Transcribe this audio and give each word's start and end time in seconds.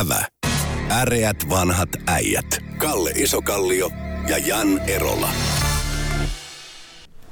Ävä. 0.00 0.26
Äreät 0.90 1.36
vanhat 1.50 1.88
äijät. 2.06 2.46
Kalle 2.78 3.10
Isokallio 3.10 3.90
ja 4.28 4.38
Jan 4.38 4.78
Erola. 4.78 5.28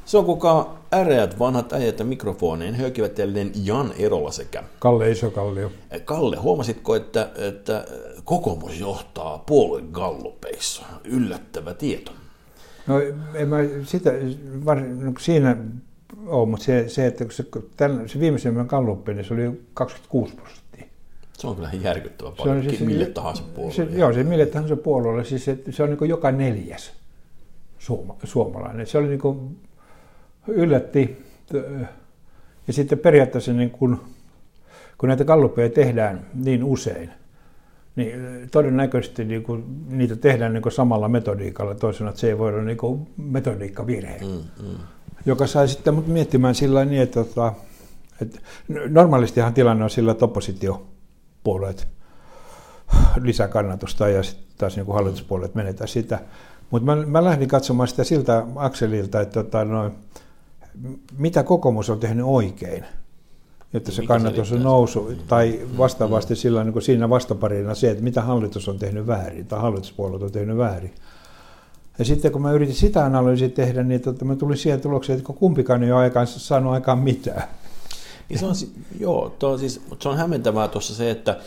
Se 0.05 0.19
on 0.19 0.25
kuka 0.25 0.75
äreät 0.95 1.39
vanhat 1.39 1.73
äijät 1.73 1.99
ja 1.99 2.05
mikrofoneen 2.05 2.75
höykivät 2.75 3.19
jälleen 3.19 3.53
Jan 3.65 3.93
Erola 3.99 4.31
sekä 4.31 4.65
Kalle 4.79 5.11
Isokallio. 5.11 5.73
Kalle, 6.05 6.37
huomasitko, 6.37 6.97
että, 6.97 7.31
että 7.37 7.85
kokoomus 8.25 8.81
johtaa 8.81 9.39
puoluegallupeissa? 9.39 10.83
Yllättävä 11.05 11.75
tieto. 11.75 12.13
No 12.87 13.01
en 13.35 13.49
mä 13.49 13.57
sitä, 13.85 14.11
var, 14.65 14.81
no, 14.81 15.13
siinä 15.19 15.57
ole, 16.27 16.49
mutta 16.49 16.65
se, 16.65 16.89
se 16.89 17.07
että 17.07 17.25
se, 17.31 17.45
tämän, 17.77 18.09
se 18.09 18.21
viimeisemmän 18.21 18.67
galluppi, 18.67 19.15
niin 19.15 19.25
se 19.25 19.35
oli 19.35 19.61
26 19.75 20.35
prosenttia. 20.37 20.92
Se 21.43 21.49
on 21.49 21.57
kyllä 21.57 21.71
järkyttävä 21.83 22.31
paljon, 22.39 22.63
siis, 22.63 22.81
mille 22.81 23.07
tahansa 23.07 23.43
puolueelle. 23.55 23.93
Se, 23.93 23.99
joo, 23.99 24.13
se 24.13 24.23
mille 24.23 24.47
tahansa 24.47 24.77
puolueelle, 24.77 25.25
siis 25.25 25.45
se, 25.45 25.59
se 25.71 25.83
on 25.83 25.91
niin 25.91 26.09
joka 26.09 26.31
neljäs 26.31 26.93
suoma, 27.79 28.17
suomalainen. 28.25 28.87
Se 28.87 28.99
oli 28.99 29.09
niin 29.09 29.19
kuin, 29.19 29.59
yllätti. 30.47 31.27
Ja 32.67 32.73
sitten 32.73 32.99
periaatteessa 32.99 33.53
niin 33.53 33.71
kun, 33.71 34.01
kun 34.99 35.09
näitä 35.09 35.25
galluppeja 35.25 35.71
tehdään 35.71 36.27
niin 36.35 36.65
usein, 36.65 37.11
niin 37.97 38.21
todennäköisesti 38.51 39.25
niin 39.25 39.43
kun 39.43 39.85
niitä 39.89 40.17
tehdään 40.17 40.53
niin 40.53 40.73
samalla 40.73 41.09
metodiikalla, 41.09 41.75
toisena, 41.75 42.11
että 42.11 42.21
se 42.21 42.29
ei 42.29 42.39
voi 42.39 42.55
olla 42.55 42.63
niin 42.63 43.09
metodiikkavirhe. 43.17 44.19
Mm, 44.21 44.67
mm. 44.67 44.77
Joka 45.27 45.47
sai 45.47 45.69
sitten 45.69 45.95
mut 45.95 46.07
miettimään 46.07 46.55
sillä 46.55 46.85
niin, 46.85 47.03
että, 47.03 47.21
että, 47.21 47.53
että 48.21 48.41
normaalistihan 48.89 49.55
tilanne 49.55 49.85
on 49.85 49.91
sillä, 49.91 50.13
että 50.13 50.25
oppositiopuolueet 50.25 51.02
lisää 53.21 53.49
kannatusta 53.49 54.09
ja 54.09 54.23
sitten 54.23 54.47
taas 54.59 54.77
niin 54.77 54.87
hallituspuolueet 54.87 55.55
menetään 55.55 55.89
sitä. 55.89 56.19
Mutta 56.71 56.87
mä, 56.87 57.07
mä 57.07 57.25
lähdin 57.25 57.49
katsomaan 57.49 57.89
sitä 57.89 58.05
siltä 58.05 58.47
akselilta, 58.57 59.21
että, 59.21 59.41
että 59.41 59.65
noin, 59.65 59.93
mitä 61.19 61.43
kokoomus 61.43 61.91
on 61.91 62.01
tehnyt 62.01 62.25
oikein, 62.29 62.85
jotta 63.73 63.93
se 63.93 64.07
kannatus 64.07 64.53
on 64.53 64.63
nousu, 64.63 65.13
tai 65.29 65.61
vastaavasti 65.79 66.37
sillä 66.37 66.65
niin 66.65 66.73
kuin 66.73 66.83
siinä 66.83 67.11
vastaparina 67.11 67.75
se, 67.75 67.91
että 67.91 68.03
mitä 68.03 68.23
hallitus 68.23 68.69
on 68.69 68.79
tehnyt 68.79 69.07
väärin, 69.07 69.47
tai 69.47 69.61
hallituspuolet 69.61 70.23
on 70.23 70.33
tehnyt 70.33 70.57
väärin. 70.57 70.95
Ja 71.99 72.05
sitten 72.05 72.33
kun 72.33 72.43
mä 72.43 72.53
yritin 72.53 72.75
sitä 72.75 73.05
analyysiä 73.05 73.49
tehdä, 73.49 73.83
niin 73.83 74.01
tota, 74.01 74.25
mä 74.25 74.37
tulin 74.37 74.57
siihen 74.57 74.81
tulokseen, 74.81 75.19
että 75.19 75.33
kumpikaan 75.33 75.83
ei 75.83 75.93
ole 75.93 76.01
aikaan 76.01 76.27
saanut 76.27 76.73
aikaan 76.73 76.99
mitään. 76.99 77.43
Niin 78.33 78.57
se 78.57 78.67
on, 78.67 78.73
joo, 79.01 79.35
tuo 79.39 79.59
siis, 79.59 79.81
se 80.01 80.09
on 80.09 80.17
hämmentävää 80.17 80.69
tuossa 80.69 80.95
se, 80.95 81.11
että 81.11 81.41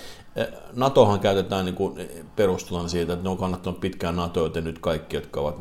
NATOhan 0.74 1.20
käytetään 1.20 1.66
niin 1.66 1.76
kuin 1.76 2.10
perustulana 2.36 2.88
siitä, 2.88 3.14
että 3.14 3.24
ne 3.24 3.30
on 3.30 3.38
kannattanut 3.38 3.80
pitkään 3.80 4.16
NATO, 4.16 4.44
joten 4.44 4.64
nyt 4.64 4.80
kaikki, 4.80 5.16
jotka 5.16 5.42
ovat, 5.42 5.56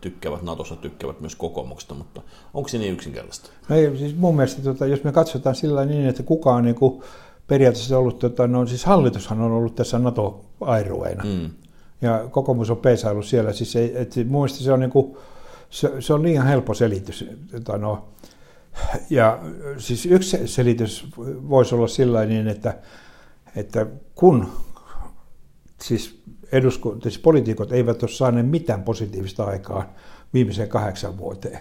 tykkäävät 0.00 0.42
NATOssa, 0.42 0.76
tykkäävät 0.76 1.20
myös 1.20 1.36
kokoomuksesta, 1.36 1.94
mutta 1.94 2.22
onko 2.54 2.68
se 2.68 2.78
niin 2.78 2.92
yksinkertaista? 2.92 3.50
No 3.68 3.76
ei, 3.76 3.98
siis 3.98 4.16
mun 4.16 4.36
mielestä, 4.36 4.62
tota, 4.62 4.86
jos 4.86 5.04
me 5.04 5.12
katsotaan 5.12 5.54
sillä 5.54 5.84
niin, 5.84 6.06
että 6.06 6.22
kuka 6.22 6.54
on 6.54 6.64
niin 6.64 6.74
kuin 6.74 7.02
periaatteessa 7.46 7.98
ollut, 7.98 8.18
tota, 8.18 8.46
no 8.46 8.66
siis 8.66 8.84
hallitushan 8.84 9.40
on 9.40 9.52
ollut 9.52 9.74
tässä 9.74 9.98
NATO-airueena, 9.98 11.24
mm. 11.24 11.50
ja 12.02 12.28
kokoomus 12.30 12.70
on 12.70 12.76
peesailu 12.76 13.22
siellä, 13.22 13.52
siis 13.52 13.76
ei, 13.76 13.92
et, 13.94 14.16
mun 14.16 14.42
mielestä 14.42 14.64
se 14.64 14.72
on, 14.72 14.80
niin 14.80 14.90
kuin, 14.90 15.16
se, 15.70 15.92
se 16.00 16.14
on 16.14 16.22
liian 16.22 16.46
helppo 16.46 16.74
selitys. 16.74 17.24
Tota, 17.50 17.78
no, 17.78 18.04
ja 19.10 19.38
siis 19.78 20.06
yksi 20.06 20.48
selitys 20.48 21.06
voisi 21.48 21.74
olla 21.74 21.88
sillä 21.88 22.24
niin, 22.24 22.48
että 22.48 22.78
että 23.56 23.86
kun 24.14 24.48
siis, 25.82 26.22
eduskunta, 26.52 27.10
siis 27.10 27.18
poliitikot 27.18 27.72
eivät 27.72 28.02
ole 28.02 28.10
saaneet 28.10 28.50
mitään 28.50 28.82
positiivista 28.82 29.44
aikaa 29.44 29.94
viimeiseen 30.34 30.68
kahdeksan 30.68 31.18
vuoteen, 31.18 31.58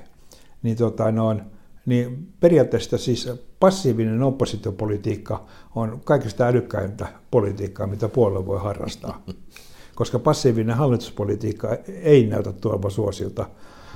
niin, 0.63 0.77
tota, 0.77 1.11
noin, 1.11 1.41
niin 1.85 2.33
periaatteessa 2.39 2.97
siis 2.97 3.29
passiivinen 3.59 4.23
oppositiopolitiikka 4.23 5.45
on 5.75 6.01
kaikista 6.03 6.47
älykkäintä 6.47 7.07
politiikkaa, 7.31 7.87
mitä 7.87 8.09
puolue 8.09 8.45
voi 8.45 8.59
harrastaa. 8.59 9.23
Koska 9.95 10.19
passiivinen 10.19 10.75
hallituspolitiikka 10.75 11.77
ei 11.87 12.27
näytä 12.27 12.51
tuovan 12.51 12.91
suosilta, 12.91 13.49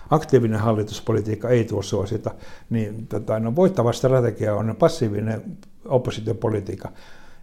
aktiivinen 0.10 0.60
hallituspolitiikka 0.60 1.50
ei 1.50 1.64
tuo 1.64 1.82
suosita, 1.82 2.32
niin 2.70 3.08
tota, 3.08 3.40
no, 3.40 3.56
voittava 3.56 3.94
strategia 3.94 4.56
on 4.56 4.76
passiivinen 4.80 5.58
oppositiopolitiikka 5.86 6.92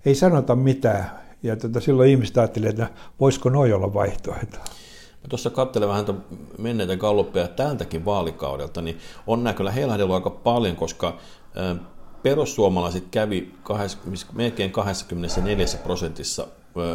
ei 0.05 0.15
sanota 0.15 0.57
mitään. 0.57 1.11
Ja 1.43 1.57
tota, 1.57 1.81
silloin 1.81 2.11
ihmiset 2.11 2.39
ajattelivat, 2.39 2.81
että 2.81 2.95
voisiko 3.21 3.51
noin 3.51 3.75
olla 3.75 3.95
vaihtoehto. 3.95 4.59
Mä 5.23 5.29
tuossa 5.29 5.51
katselen 5.51 5.89
vähän 5.89 6.05
menneitä 6.59 6.97
galluppeja 6.97 7.49
tältäkin 7.49 8.05
vaalikaudelta, 8.05 8.83
niin 8.83 8.99
on 9.27 9.45
nämä 9.45 9.55
kyllä 9.55 9.71
heilahdellut 9.71 10.15
aika 10.15 10.31
paljon, 10.31 10.77
koska 10.77 11.19
perussuomalaiset 12.23 13.05
kävi 13.11 13.55
melkein 14.33 14.73
24 14.73 15.67
prosentissa 15.83 16.47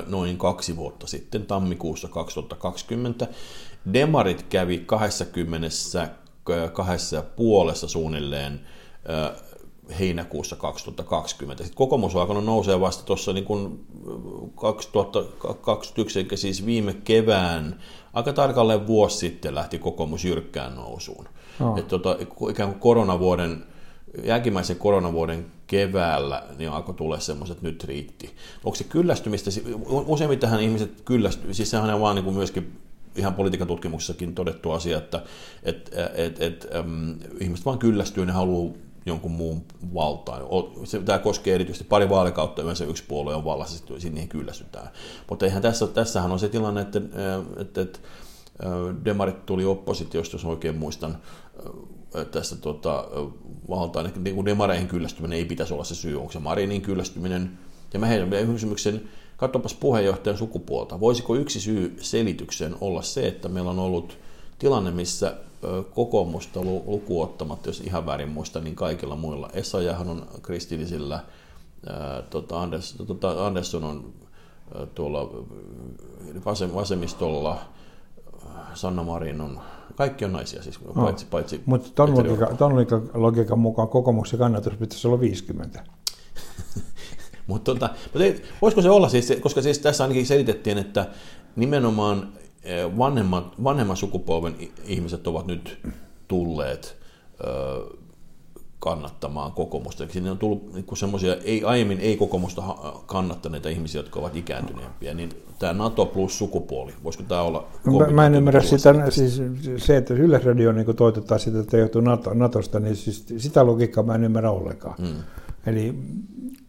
noin 0.07 0.37
kaksi 0.37 0.75
vuotta 0.75 1.07
sitten, 1.07 1.45
tammikuussa 1.45 2.07
2020. 2.07 3.27
Demarit 3.93 4.43
kävi 4.43 4.77
22 4.77 7.15
ja 7.15 7.23
puolessa 7.35 7.87
suunnilleen 7.87 8.59
heinäkuussa 9.99 10.55
2020. 10.55 11.63
Sitten 11.63 11.77
kokoomus 11.77 12.15
on 12.15 12.21
alkanut 12.21 12.45
nousee 12.45 12.79
vasta 12.79 13.03
tuossa 13.03 13.33
niin 13.33 13.45
kuin 13.45 13.85
2021, 14.55 16.19
eli 16.19 16.37
siis 16.37 16.65
viime 16.65 16.93
kevään, 16.93 17.79
aika 18.13 18.33
tarkalleen 18.33 18.87
vuosi 18.87 19.17
sitten 19.17 19.55
lähti 19.55 19.79
kokoomus 19.79 20.25
jyrkkään 20.25 20.75
nousuun. 20.75 21.29
Oh. 21.61 21.77
Että 21.77 21.89
tota, 21.89 22.17
ikään 22.49 22.69
kuin 22.69 22.79
koronavuoden, 22.79 23.63
jälkimmäisen 24.23 24.77
koronavuoden 24.77 25.45
keväällä 25.67 26.43
niin 26.57 26.69
alkoi 26.69 26.95
tulla 26.95 27.19
semmoiset, 27.19 27.57
että 27.57 27.67
nyt 27.67 27.83
riitti. 27.83 28.35
Onko 28.63 28.75
se 28.75 28.83
kyllästymistä, 28.83 29.51
useimmiten 29.85 30.59
ihmiset 30.59 31.01
kyllästyy, 31.01 31.53
siis 31.53 31.71
sehän 31.71 31.93
on 31.93 32.01
vaan 32.01 32.15
niin 32.15 32.25
kuin 32.25 32.35
myöskin 32.35 32.86
ihan 33.17 33.33
politiikan 33.33 33.67
tutkimuksessakin 33.67 34.35
todettu 34.35 34.71
asia, 34.71 34.97
että 34.97 35.23
et, 35.63 35.91
et, 36.15 36.41
et, 36.41 36.67
äm, 36.75 37.15
ihmiset 37.39 37.65
vaan 37.65 37.79
kyllästyy, 37.79 38.25
ne 38.25 38.31
haluaa 38.31 38.73
jonkun 39.05 39.31
muun 39.31 39.63
valtaan. 39.93 40.41
Tämä 41.05 41.19
koskee 41.19 41.55
erityisesti 41.55 41.87
pari 41.89 42.09
vaalikautta, 42.09 42.61
yleensä 42.61 42.85
yksi 42.85 43.03
puolue 43.07 43.35
on 43.35 43.45
vallassa, 43.45 43.77
sitten 43.77 44.13
niihin 44.13 44.29
kyllästytään. 44.29 44.89
Mutta 45.29 45.45
eihän 45.45 45.61
tässä, 45.61 45.87
tässähän 45.87 46.31
on 46.31 46.39
se 46.39 46.49
tilanne, 46.49 46.81
että, 46.81 47.01
että, 47.57 47.81
että 47.81 47.99
demarit 49.05 49.45
tuli 49.45 49.65
oppositiosta, 49.65 50.35
jos 50.35 50.45
oikein 50.45 50.77
muistan, 50.77 51.17
tässä 52.31 52.55
tota, 52.55 53.05
valtaan. 53.69 54.11
Niin 54.15 54.45
demareihin 54.45 54.87
kyllästyminen 54.87 55.37
ei 55.37 55.45
pitäisi 55.45 55.73
olla 55.73 55.83
se 55.83 55.95
syy, 55.95 56.19
onko 56.19 56.31
se 56.31 56.39
Marinin 56.39 56.81
kyllästyminen. 56.81 57.57
Ja 57.93 57.99
mä 57.99 58.05
heidän 58.05 58.29
kysymyksen, 58.29 59.01
katsopas 59.37 59.73
puheenjohtajan 59.73 60.37
sukupuolta. 60.37 60.99
Voisiko 60.99 61.35
yksi 61.35 61.59
syy 61.59 61.97
selitykseen 62.01 62.75
olla 62.81 63.01
se, 63.01 63.27
että 63.27 63.49
meillä 63.49 63.71
on 63.71 63.79
ollut 63.79 64.17
tilanne, 64.59 64.91
missä 64.91 65.35
kokoomusta 65.95 66.61
lukuottamatta, 66.61 67.69
jos 67.69 67.81
ihan 67.81 68.05
väärin 68.05 68.29
muista, 68.29 68.59
niin 68.59 68.75
kaikilla 68.75 69.15
muilla. 69.15 69.49
Essayahan 69.53 70.09
on 70.09 70.27
kristillisillä, 70.41 71.19
tota 72.29 72.61
Anders, 72.61 72.95
tota 73.07 73.47
Andersson 73.47 73.83
on 73.83 74.13
tuolla 74.95 75.29
vasemmistolla, 76.73 77.59
Sanna 78.73 79.03
Marin 79.03 79.41
on, 79.41 79.59
kaikki 79.95 80.25
on 80.25 80.31
naisia 80.31 80.63
siis, 80.63 80.79
no. 80.85 81.03
paitsi, 81.03 81.25
paitsi 81.25 81.61
Mutta 81.65 81.89
ton, 81.95 82.13
ton 82.57 82.73
logiikan 83.13 83.59
mukaan 83.59 83.87
kokoomuksen 83.87 84.39
kannatus 84.39 84.73
pitäisi 84.73 85.07
olla 85.07 85.19
50. 85.19 85.83
mutta 87.47 87.73
tota, 87.73 87.89
voisiko 88.61 88.81
se 88.81 88.89
olla 88.89 89.09
siis, 89.09 89.33
koska 89.41 89.61
siis 89.61 89.79
tässä 89.79 90.03
ainakin 90.03 90.25
selitettiin, 90.25 90.77
että 90.77 91.05
nimenomaan 91.55 92.27
vanhemmat, 92.97 93.63
vanhemman 93.63 93.97
sukupolven 93.97 94.55
ihmiset 94.85 95.27
ovat 95.27 95.47
nyt 95.47 95.79
tulleet 96.27 96.97
kannattamaan 98.79 99.51
kokoomusta. 99.51 100.07
Sinne 100.09 100.31
on 100.31 100.37
tullut 100.37 100.73
niin 100.73 100.85
semmoisia, 100.93 101.35
ei, 101.45 101.63
aiemmin 101.63 101.99
ei 101.99 102.17
kokoomusta 102.17 102.63
kannattaneita 103.05 103.69
ihmisiä, 103.69 103.99
jotka 103.99 104.19
ovat 104.19 104.35
ikääntyneempiä, 104.35 105.13
niin 105.13 105.29
tämä 105.59 105.73
NATO 105.73 106.05
plus 106.05 106.37
sukupuoli, 106.37 106.93
voisiko 107.03 107.23
tämä 107.27 107.41
olla 107.41 107.67
Mä, 107.99 108.07
mä 108.07 108.25
en 108.25 108.35
ymmärrä 108.35 108.61
sitä, 108.61 109.11
siis 109.11 109.41
se, 109.77 109.97
että 109.97 110.13
Yleisradio 110.13 110.71
niin 110.71 110.95
toitotaan 110.95 111.39
sitä, 111.39 111.59
että 111.59 111.77
joutuu 111.77 112.01
NATO, 112.01 112.33
NATOsta, 112.33 112.79
niin 112.79 112.95
siis 112.95 113.25
sitä 113.37 113.65
logiikkaa 113.65 114.03
mä 114.03 114.15
en 114.15 114.23
ymmärrä 114.23 114.51
ollenkaan. 114.51 114.95
Hmm. 114.97 115.23
Eli 115.67 115.95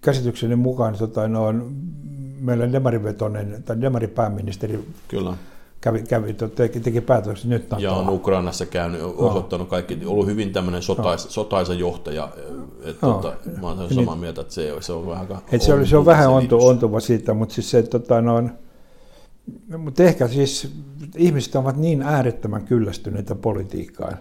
käsitykseni 0.01 0.57
mukaan 0.57 0.99
tota, 0.99 1.29
no, 1.29 1.47
on 1.47 1.77
meillä 2.41 2.73
demarivetoinen 2.73 3.63
tai 3.63 3.81
demaripääministeri 3.81 4.85
Kyllä 5.09 5.35
kävi, 5.81 6.03
kävi 6.03 6.37
teki, 6.55 6.81
teki 6.81 7.01
päätöksen 7.01 7.51
nyt 7.51 7.67
Ja 7.79 7.93
on 7.93 8.09
Ukrainassa 8.09 8.67
käynyt, 8.67 9.01
osoittanut 9.03 9.69
kaikki, 9.69 9.99
ollut 10.07 10.27
hyvin 10.27 10.53
tämmöinen 10.53 10.83
sotais, 10.83 11.25
no. 11.25 11.31
sotaisa 11.31 11.75
johtaja. 11.75 12.29
Että 12.85 13.07
no. 13.07 13.13
tota, 13.13 13.37
mä 13.61 13.69
olen 13.69 13.95
samaa 13.95 14.15
niin. 14.15 14.21
mieltä, 14.21 14.41
että 14.41 14.55
se, 14.55 14.75
se 14.81 14.93
on 14.93 15.07
vähän 15.07 15.27
Et 15.53 15.63
se, 15.63 15.75
on, 15.75 15.87
se 15.87 15.97
on 15.97 16.07
vähän 16.07 16.31
ontu, 16.31 16.67
ontuva 16.67 17.01
siitä, 17.01 17.35
mutta 17.35 17.55
siis 17.55 17.71
se, 17.71 17.83
tota, 17.83 18.21
no, 18.21 18.43
mutta 19.79 20.03
ehkä 20.03 20.29
siis 20.29 20.73
ihmiset 21.17 21.55
ovat 21.55 21.77
niin 21.77 22.03
äärettömän 22.03 22.65
kyllästyneitä 22.65 23.35
politiikkaan, 23.35 24.19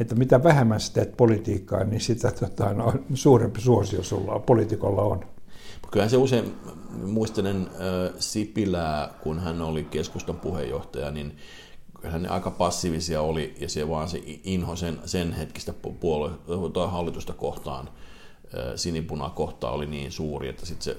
että 0.00 0.14
mitä 0.14 0.42
vähemmän 0.42 0.80
sä 0.80 0.92
teet 0.92 1.16
politiikkaa, 1.16 1.84
niin 1.84 2.00
sitä 2.00 2.30
tota, 2.30 2.72
no, 2.72 2.94
suurempi 3.14 3.60
suosio 3.60 4.02
sulla 4.02 4.38
poliitikolla 4.38 5.02
on. 5.02 5.24
Kyllähän 5.90 6.10
se 6.10 6.16
usein, 6.16 6.54
muistelen 7.06 7.56
äh, 7.56 8.14
Sipilää, 8.18 9.14
kun 9.22 9.38
hän 9.38 9.62
oli 9.62 9.84
keskustan 9.84 10.36
puheenjohtaja, 10.36 11.10
niin 11.10 11.36
hän 12.04 12.30
aika 12.30 12.50
passiivisia 12.50 13.22
oli, 13.22 13.54
ja 13.60 13.68
se 13.68 13.88
vaan 13.88 14.08
se 14.08 14.22
inho 14.44 14.76
sen, 14.76 14.98
sen 15.04 15.32
hetkistä 15.32 15.74
puolue, 16.00 16.30
tai 16.72 16.88
hallitusta 16.88 17.32
kohtaan, 17.32 17.88
äh, 17.88 18.72
sinipunaa 18.76 19.30
kohtaan 19.30 19.74
oli 19.74 19.86
niin 19.86 20.12
suuri, 20.12 20.48
että 20.48 20.66
sitten 20.66 20.84
se 20.84 20.96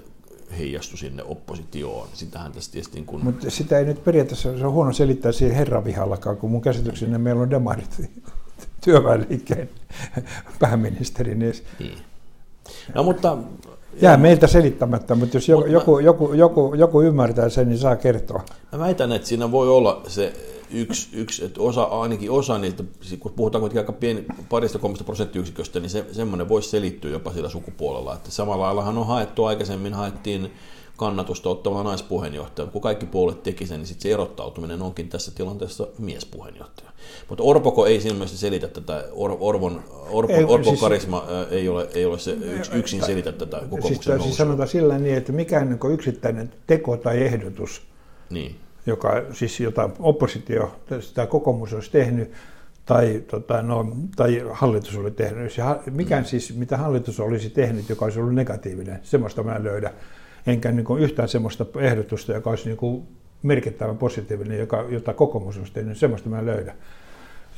heijastui 0.57 0.97
sinne 0.97 1.23
oppositioon. 1.23 2.07
Sitähän 2.13 2.51
tässä 2.51 2.71
tietysti 2.71 2.95
niin 2.95 3.05
kun... 3.05 3.23
Mutta 3.23 3.49
sitä 3.49 3.79
ei 3.79 3.85
nyt 3.85 4.03
periaatteessa, 4.03 4.57
se 4.57 4.65
on 4.65 4.73
huono 4.73 4.93
selittää 4.93 5.31
siihen 5.31 5.57
herravihallakaan, 5.57 6.37
kun 6.37 6.51
mun 6.51 6.61
käsitykseni 6.61 7.17
meillä 7.17 7.41
on 7.41 7.49
demarit 7.49 8.11
työväenliikkeen 8.85 9.69
pääministeri. 10.59 11.35
Niin... 11.35 11.53
niin. 11.79 11.97
No 12.95 13.03
mutta 13.03 13.38
Jää 14.01 14.17
meiltä 14.17 14.47
selittämättä, 14.47 15.15
mutta 15.15 15.38
jos 15.38 15.50
joku, 15.50 15.67
joku, 15.67 16.00
joku, 16.00 16.33
joku, 16.33 16.73
joku 16.75 17.01
ymmärtää 17.01 17.50
sen, 17.50 17.69
niin 17.69 17.79
saa 17.79 17.95
kertoa. 17.95 18.44
Mä 18.71 18.79
väitän, 18.79 19.11
että 19.11 19.27
siinä 19.27 19.51
voi 19.51 19.69
olla 19.69 20.01
se 20.07 20.33
yksi, 20.71 21.09
yksi 21.13 21.45
että 21.45 21.61
osa, 21.61 21.83
ainakin 21.83 22.31
osa 22.31 22.57
niistä, 22.57 22.83
kun 23.19 23.31
puhutaan 23.31 23.59
kuitenkin 23.59 23.81
aika 23.81 23.91
pieni, 23.91 24.25
parista 24.50 24.79
kolmesta 24.79 25.03
prosenttiyksiköstä, 25.03 25.79
niin 25.79 25.89
se, 25.89 26.06
semmoinen 26.11 26.50
voisi 26.50 26.69
selittyä 26.69 27.11
jopa 27.11 27.33
sillä 27.33 27.50
sukupuolella. 27.50 28.13
Että 28.13 28.31
samalla 28.31 28.65
laillahan 28.65 28.97
on 28.97 29.07
haettu, 29.07 29.45
aikaisemmin 29.45 29.94
haettiin 29.94 30.51
kannatusta 30.99 31.49
ottamaan 31.49 31.85
naispuheenjohtaja. 31.85 32.67
Kun 32.67 32.81
kaikki 32.81 33.05
puolet 33.05 33.43
teki 33.43 33.65
sen, 33.65 33.79
niin 33.79 33.87
sitten 33.87 34.03
se 34.03 34.13
erottautuminen 34.13 34.81
onkin 34.81 35.09
tässä 35.09 35.31
tilanteessa 35.35 35.87
miespuheenjohtaja. 35.97 36.89
Mutta 37.29 37.43
Orpoko 37.43 37.85
ei 37.85 37.99
mielessä 38.03 38.37
selitä 38.37 38.67
tätä, 38.67 39.03
Or, 39.11 39.37
Orvon, 39.39 39.83
Orpo, 40.09 40.33
ei, 40.33 40.43
Orpon 40.43 40.63
siis, 40.63 40.79
karisma 40.79 41.23
ei 41.51 41.69
ole, 41.69 41.89
ei 41.93 42.05
ole 42.05 42.19
se 42.19 42.37
yksin 42.73 43.03
selitä 43.05 43.31
tätä 43.31 43.57
kokoomuksen 43.57 44.13
siis, 44.13 44.23
siis 44.23 44.37
sanotaan 44.37 44.69
sillä 44.69 44.97
niin, 44.97 45.17
että 45.17 45.31
mikään 45.31 45.69
niin 45.69 45.93
yksittäinen 45.93 46.53
teko 46.67 46.97
tai 46.97 47.17
ehdotus, 47.21 47.81
niin. 48.29 48.55
joka, 48.85 49.23
siis 49.31 49.59
jota 49.59 49.89
oppositio 49.99 50.75
tai 51.13 51.27
kokoomus 51.27 51.73
olisi 51.73 51.91
tehnyt, 51.91 52.31
tai, 52.85 53.23
tota, 53.31 53.61
no, 53.61 53.85
tai 54.15 54.43
hallitus 54.51 54.97
oli 54.97 55.11
tehnyt. 55.11 55.51
Mikään 55.91 56.23
mm. 56.23 56.27
siis, 56.27 56.55
mitä 56.55 56.77
hallitus 56.77 57.19
olisi 57.19 57.49
tehnyt, 57.49 57.89
joka 57.89 58.05
olisi 58.05 58.19
ollut 58.19 58.35
negatiivinen, 58.35 58.99
semmoista 59.03 59.43
mä 59.43 59.55
en 59.55 59.63
löydä 59.63 59.93
enkä 60.47 60.71
niin 60.71 60.86
kuin 60.86 61.03
yhtään 61.03 61.30
sellaista 61.30 61.65
ehdotusta, 61.80 62.33
joka 62.33 62.50
olisi 62.50 62.65
niin 62.65 62.77
kuin 62.77 63.07
merkittävän 63.44 63.97
positiivinen, 63.97 64.59
joka, 64.59 64.86
jota 64.89 65.13
kokoomus 65.13 65.57
olisi 65.57 65.74
tehnyt, 65.74 65.97
semmoista 65.97 66.30
mä 66.30 66.39
en 66.39 66.45
löydä. 66.45 66.75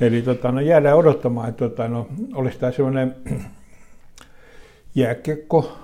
Eli 0.00 0.22
tota, 0.22 0.52
no, 0.52 0.60
jäädään 0.60 0.96
odottamaan, 0.96 1.48
että 1.48 1.68
tota, 1.68 1.88
no, 1.88 2.08
olisi 2.34 2.58
tämä 2.58 2.72
sellainen 2.72 3.16
jääkiekko 4.94 5.78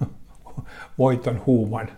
voiton 0.98 1.42
huuman. 1.46 1.88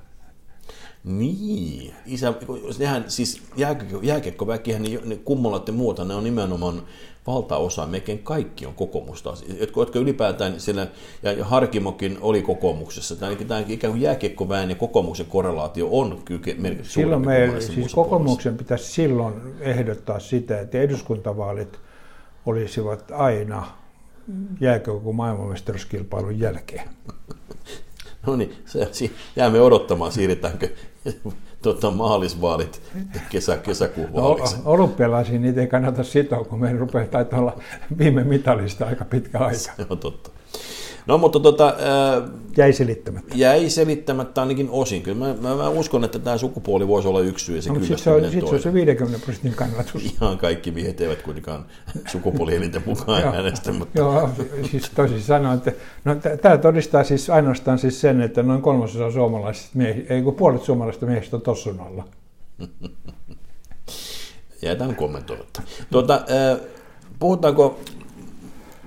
Niin. 1.05 1.95
Isä, 2.07 2.35
nehän, 2.79 3.05
siis 3.09 3.43
jääkiekko, 3.57 4.01
jääkiekkoväkihän, 4.03 4.83
niin, 4.83 5.01
niin 5.05 5.25
kummolatte 5.25 5.73
muuta, 5.73 6.05
ne 6.05 6.15
on 6.15 6.25
nimenomaan 6.25 6.83
valtaosa, 7.29 7.87
melkein 7.87 8.19
kaikki 8.19 8.67
on 8.67 8.75
kokoomusta, 8.75 9.35
jotka, 9.61 9.81
jotka 9.81 9.99
ylipäätään 9.99 10.61
siellä, 10.61 10.87
ja 11.23 11.45
Harkimokin 11.45 12.19
oli 12.21 12.43
kokoomuksessa, 12.43 13.17
tämä, 13.17 13.35
tämä 13.35 13.65
ikään 13.69 13.93
kuin 13.93 14.03
jääkiekkoväen 14.03 14.71
ja 14.71 14.77
kokoomuksen 14.77 15.27
korrelaatio 15.27 15.89
on 15.91 16.23
kyllä 16.25 16.43
merkitysti 16.59 16.95
Silloin 16.95 17.27
me, 17.27 17.61
siis 17.61 17.95
kokoomuksen 17.95 18.57
pitäisi 18.57 18.93
silloin 18.93 19.35
ehdottaa 19.61 20.21
sitä, 20.21 20.61
että 20.61 20.79
eduskuntavaalit 20.79 21.79
olisivat 22.47 23.11
aina 23.11 23.67
jääkiekko 24.61 25.13
maailmanmestaruuskilpailun 25.13 26.39
jälkeen. 26.39 26.89
No 28.29 28.37
niin, 28.37 28.53
se, 28.67 29.11
jäämme 29.37 29.61
odottamaan, 29.61 30.13
siirretäänkö 30.13 30.69
tota, 31.63 31.91
maalisvaalit 31.91 32.83
kesä, 33.31 33.57
kesäkuun 33.57 34.09
no, 34.13 34.23
vaaliksi. 34.23 34.57
No, 34.57 34.63
olympialaisiin 34.65 35.43
niitä 35.43 35.61
ei 35.61 35.67
kannata 35.67 36.05
sitoa, 36.05 36.45
kun 36.45 36.61
me 36.61 36.73
rupeaa 36.73 37.07
taitaa 37.07 37.41
olla 37.41 37.61
viime 37.99 38.25
mitalista 38.25 38.87
aika 38.87 39.05
pitkä 39.05 39.39
aika. 39.39 39.59
Se 39.59 39.87
on 39.91 39.99
totta. 39.99 40.31
No 41.09 41.19
mutta 41.19 41.41
tota, 41.41 41.75
ää, 41.79 42.23
jäi 42.57 42.73
selittämättä. 42.73 43.35
Jäi 43.37 43.71
selittämättä 43.71 44.41
ainakin 44.41 44.69
osin. 44.71 45.03
Kyllä 45.03 45.19
mä, 45.19 45.35
mä, 45.41 45.57
mä 45.57 45.69
uskon, 45.69 46.05
että 46.05 46.19
tämä 46.19 46.39
sukupuoli 46.39 46.89
voisi 46.89 47.09
olla 47.09 47.21
yksi 47.21 47.45
syy. 47.45 47.57
Ja 47.57 47.63
se 47.63 47.73
no, 47.73 47.81
sitten 47.81 47.99
se, 47.99 48.11
on, 48.11 48.31
sit 48.31 48.49
se 48.49 48.55
on 48.55 48.61
se 48.61 48.73
50 48.73 49.25
prosentin 49.25 49.55
kannatus. 49.55 50.05
Ihan 50.15 50.39
kaikki 50.39 50.71
miehet 50.71 51.01
eivät 51.01 51.23
kuitenkaan 51.23 51.67
sukupuolielinten 52.09 52.83
mukaan 52.87 53.23
äänestä. 53.23 53.73
Mutta... 53.73 53.99
Joo, 53.99 54.31
siis 54.71 54.91
toisin 54.91 55.23
sanoen, 55.23 55.59
että 55.59 55.73
no, 56.05 56.15
tämä 56.43 56.59
todistaa 56.59 57.05
siis 57.05 57.31
ainoastaan 57.31 57.79
siis 57.79 58.01
sen, 58.01 58.21
että 58.21 58.43
noin 58.43 58.63
kolmasosa 58.63 59.11
suomalaisista 59.11 59.79
miehistä, 59.79 60.15
ei 60.15 60.23
kun 60.23 60.35
puolet 60.35 60.63
suomalaisista 60.63 61.07
miehistä 61.07 61.37
on 61.37 61.43
tossun 61.43 61.81
alla. 61.81 62.05
Jätän 64.63 64.97
kommentoimatta. 64.97 65.63
Tuota, 65.91 66.21
puhutaanko 67.19 67.81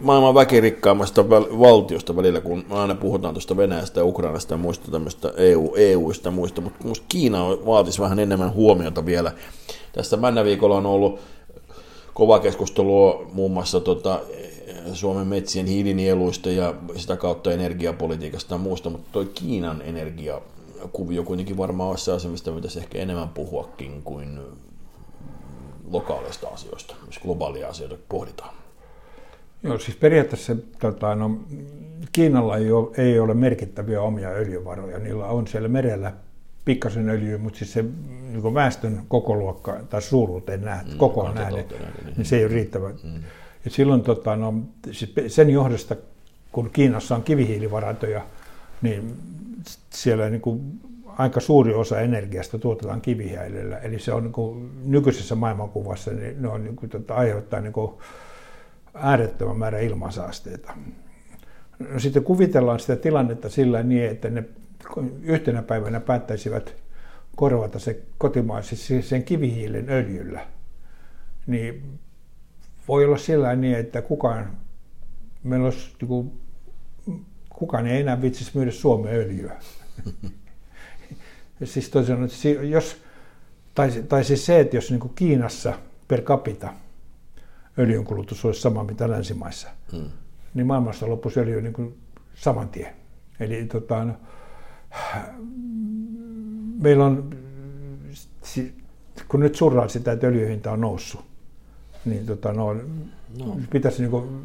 maailman 0.02 0.34
väkirikkaammasta 0.34 1.30
valtiosta 1.30 2.16
välillä, 2.16 2.42
kun 2.42 2.66
aina 2.70 2.96
puhutaan 2.96 3.34
tuosta 3.34 3.58
Venäjästä 3.58 4.00
ja 4.00 4.06
Ukrainasta 4.06 4.54
ja 4.54 4.58
muista 4.58 4.92
tämmöistä 4.92 5.34
EU, 5.38 5.74
EUista 5.78 6.28
ja 6.28 6.32
muista, 6.32 6.62
mutta 6.62 6.84
minusta 6.84 7.06
Kiina 7.10 7.48
vaatisi 7.66 8.02
vähän 8.02 8.20
enemmän 8.20 8.54
huomiota 8.54 9.06
vielä. 9.06 9.32
Tässä 9.94 10.18
männä 10.18 10.44
viikolla 10.44 10.78
on 10.78 10.86
ollut 10.86 11.20
kova 12.14 12.40
keskustelua 12.40 13.26
muun 13.34 13.52
muassa 13.52 13.80
tota, 13.80 14.20
Suomen 14.94 15.28
metsien 15.28 15.66
hiilinieluista 15.66 16.50
ja 16.50 16.74
sitä 16.96 17.18
kautta 17.18 17.52
energiapolitiikasta 17.52 18.54
ja 18.54 18.60
muusta, 18.60 18.90
mutta 18.90 19.10
tuo 19.12 19.26
Kiinan 19.36 19.82
energiakuvio 19.82 21.24
kuitenkin 21.24 21.58
varmaan 21.58 21.90
olisi 21.90 22.06
se 22.06 22.12
asia, 22.12 22.32
mistä 22.32 22.52
pitäisi 22.52 22.80
ehkä 22.80 22.98
enemmän 22.98 23.30
puhuakin 23.30 24.02
kuin 24.04 24.40
lokaaleista 25.92 26.48
asioista, 26.48 26.96
jos 27.06 27.20
globaalia 27.20 27.68
asioita 27.68 27.96
pohditaan. 28.10 28.61
Joo, 29.64 29.80
siis 29.80 29.98
periaatteessa 29.98 30.56
tota, 30.80 31.16
no, 31.16 31.40
Kiinalla 32.12 32.58
ei 32.58 32.72
ole, 32.72 32.92
ei 32.98 33.20
ole 33.20 33.34
merkittäviä 33.34 34.02
omia 34.02 34.30
öljyvaroja. 34.30 35.00
Niillä 35.00 35.26
on 35.26 35.48
siellä 35.48 35.68
merellä 35.68 36.14
pikkasen 36.66 37.10
öljyä, 37.10 37.38
mutta 37.38 37.60
siis 37.60 37.74
se 37.74 37.86
niin 38.32 38.54
väestön 38.54 39.02
kokoluokka 39.08 39.80
tai 39.90 40.02
suuruuteen 40.02 40.62
nähden, 40.62 40.92
mm, 40.94 40.98
kokoon 40.98 41.36
nähden, 41.36 41.66
niin, 41.70 42.16
niin 42.18 42.26
se 42.26 42.38
ei 42.38 42.46
ole 42.46 42.54
riittävä. 42.54 42.90
Mm. 42.90 43.24
Ja 43.66 43.72
silloin 43.72 44.02
tota, 44.02 44.36
no, 44.36 44.54
siis 44.92 45.14
sen 45.28 45.50
johdosta, 45.50 45.96
kun 46.52 46.70
Kiinassa 46.74 47.16
on 47.16 47.24
kivihiilivarantoja, 47.24 48.22
niin 48.82 49.16
siellä 49.90 50.30
niin 50.30 50.42
kuin, 50.42 50.80
aika 51.18 51.40
suuri 51.40 51.74
osa 51.74 52.00
energiasta 52.00 52.60
tuotetaan 52.60 53.02
kivihiilellä. 53.02 53.78
Eli 53.78 54.00
se 54.00 54.14
on 54.14 54.24
niin 54.24 54.34
kuin, 54.34 54.72
nykyisessä 54.86 55.36
maailmankuvassa, 55.36 56.12
niin 56.12 56.42
ne 56.42 56.48
on, 56.48 56.64
niin 56.64 56.76
kuin, 56.76 56.90
tota, 56.90 57.16
aiheuttaa 57.16 57.62
niin 57.62 57.74
kuin, 57.74 57.92
äärettömän 58.94 59.58
määrä 59.58 59.80
ilmansaasteita. 59.80 60.74
No 61.80 62.00
sitten 62.00 62.24
kuvitellaan 62.24 62.80
sitä 62.80 62.96
tilannetta 62.96 63.50
sillä 63.50 63.84
niin, 63.84 64.06
että 64.06 64.30
ne 64.30 64.44
yhtenä 65.22 65.62
päivänä 65.62 66.00
päättäisivät 66.00 66.76
korvata 67.36 67.80
se 67.80 68.02
kotimaisen 68.18 68.78
siis 68.78 69.10
sen 69.10 69.24
kivihiilen 69.24 69.90
öljyllä. 69.90 70.48
Niin 71.48 72.00
voi 72.88 73.06
olla 73.06 73.18
sillä 73.18 73.56
niin, 73.56 73.78
että 73.78 74.02
kukaan, 74.02 74.58
meillä 75.44 75.66
olisi, 75.66 75.92
niin 76.02 76.08
kuin, 76.08 76.32
kukaan 77.50 77.88
ei 77.88 78.02
enää 78.02 78.22
vitsisi 78.22 78.52
myydä 78.54 78.72
Suomen 78.72 79.16
öljyä. 79.16 79.56
siis 81.64 81.90
tosiaan, 81.90 82.30
jos, 82.70 82.98
tai, 83.76 83.92
tai 84.10 84.24
siis 84.24 84.46
se, 84.46 84.60
että 84.60 84.78
jos 84.78 84.92
niin 84.92 85.00
kuin 85.00 85.14
Kiinassa 85.16 85.74
per 86.08 86.22
capita– 86.22 86.74
öljynkulutus 87.80 88.46
olisi 88.46 88.62
sama 88.62 88.84
mitä 88.84 89.10
länsimaissa, 89.10 89.70
hmm. 89.92 90.10
niin 90.54 90.68
maailmassa 90.68 91.10
loppuisi 91.10 91.40
öljy 91.40 91.62
niin 91.62 91.74
kuin 91.74 91.98
saman 92.36 92.70
tien. 92.70 92.94
Eli 93.40 93.66
tota, 93.66 94.06
no, 94.06 94.14
meillä 96.82 97.06
on, 97.06 97.30
kun 99.28 99.40
nyt 99.40 99.56
surraa 99.56 99.88
sitä, 99.88 100.12
että 100.12 100.28
öljyhinta 100.28 100.72
on 100.72 100.82
noussut, 100.82 101.26
niin 102.06 102.26
tota, 102.26 102.54
no, 102.54 102.74
no. 103.38 103.60
pitäisi 103.70 104.02
niin 104.02 104.12
kuin, 104.12 104.42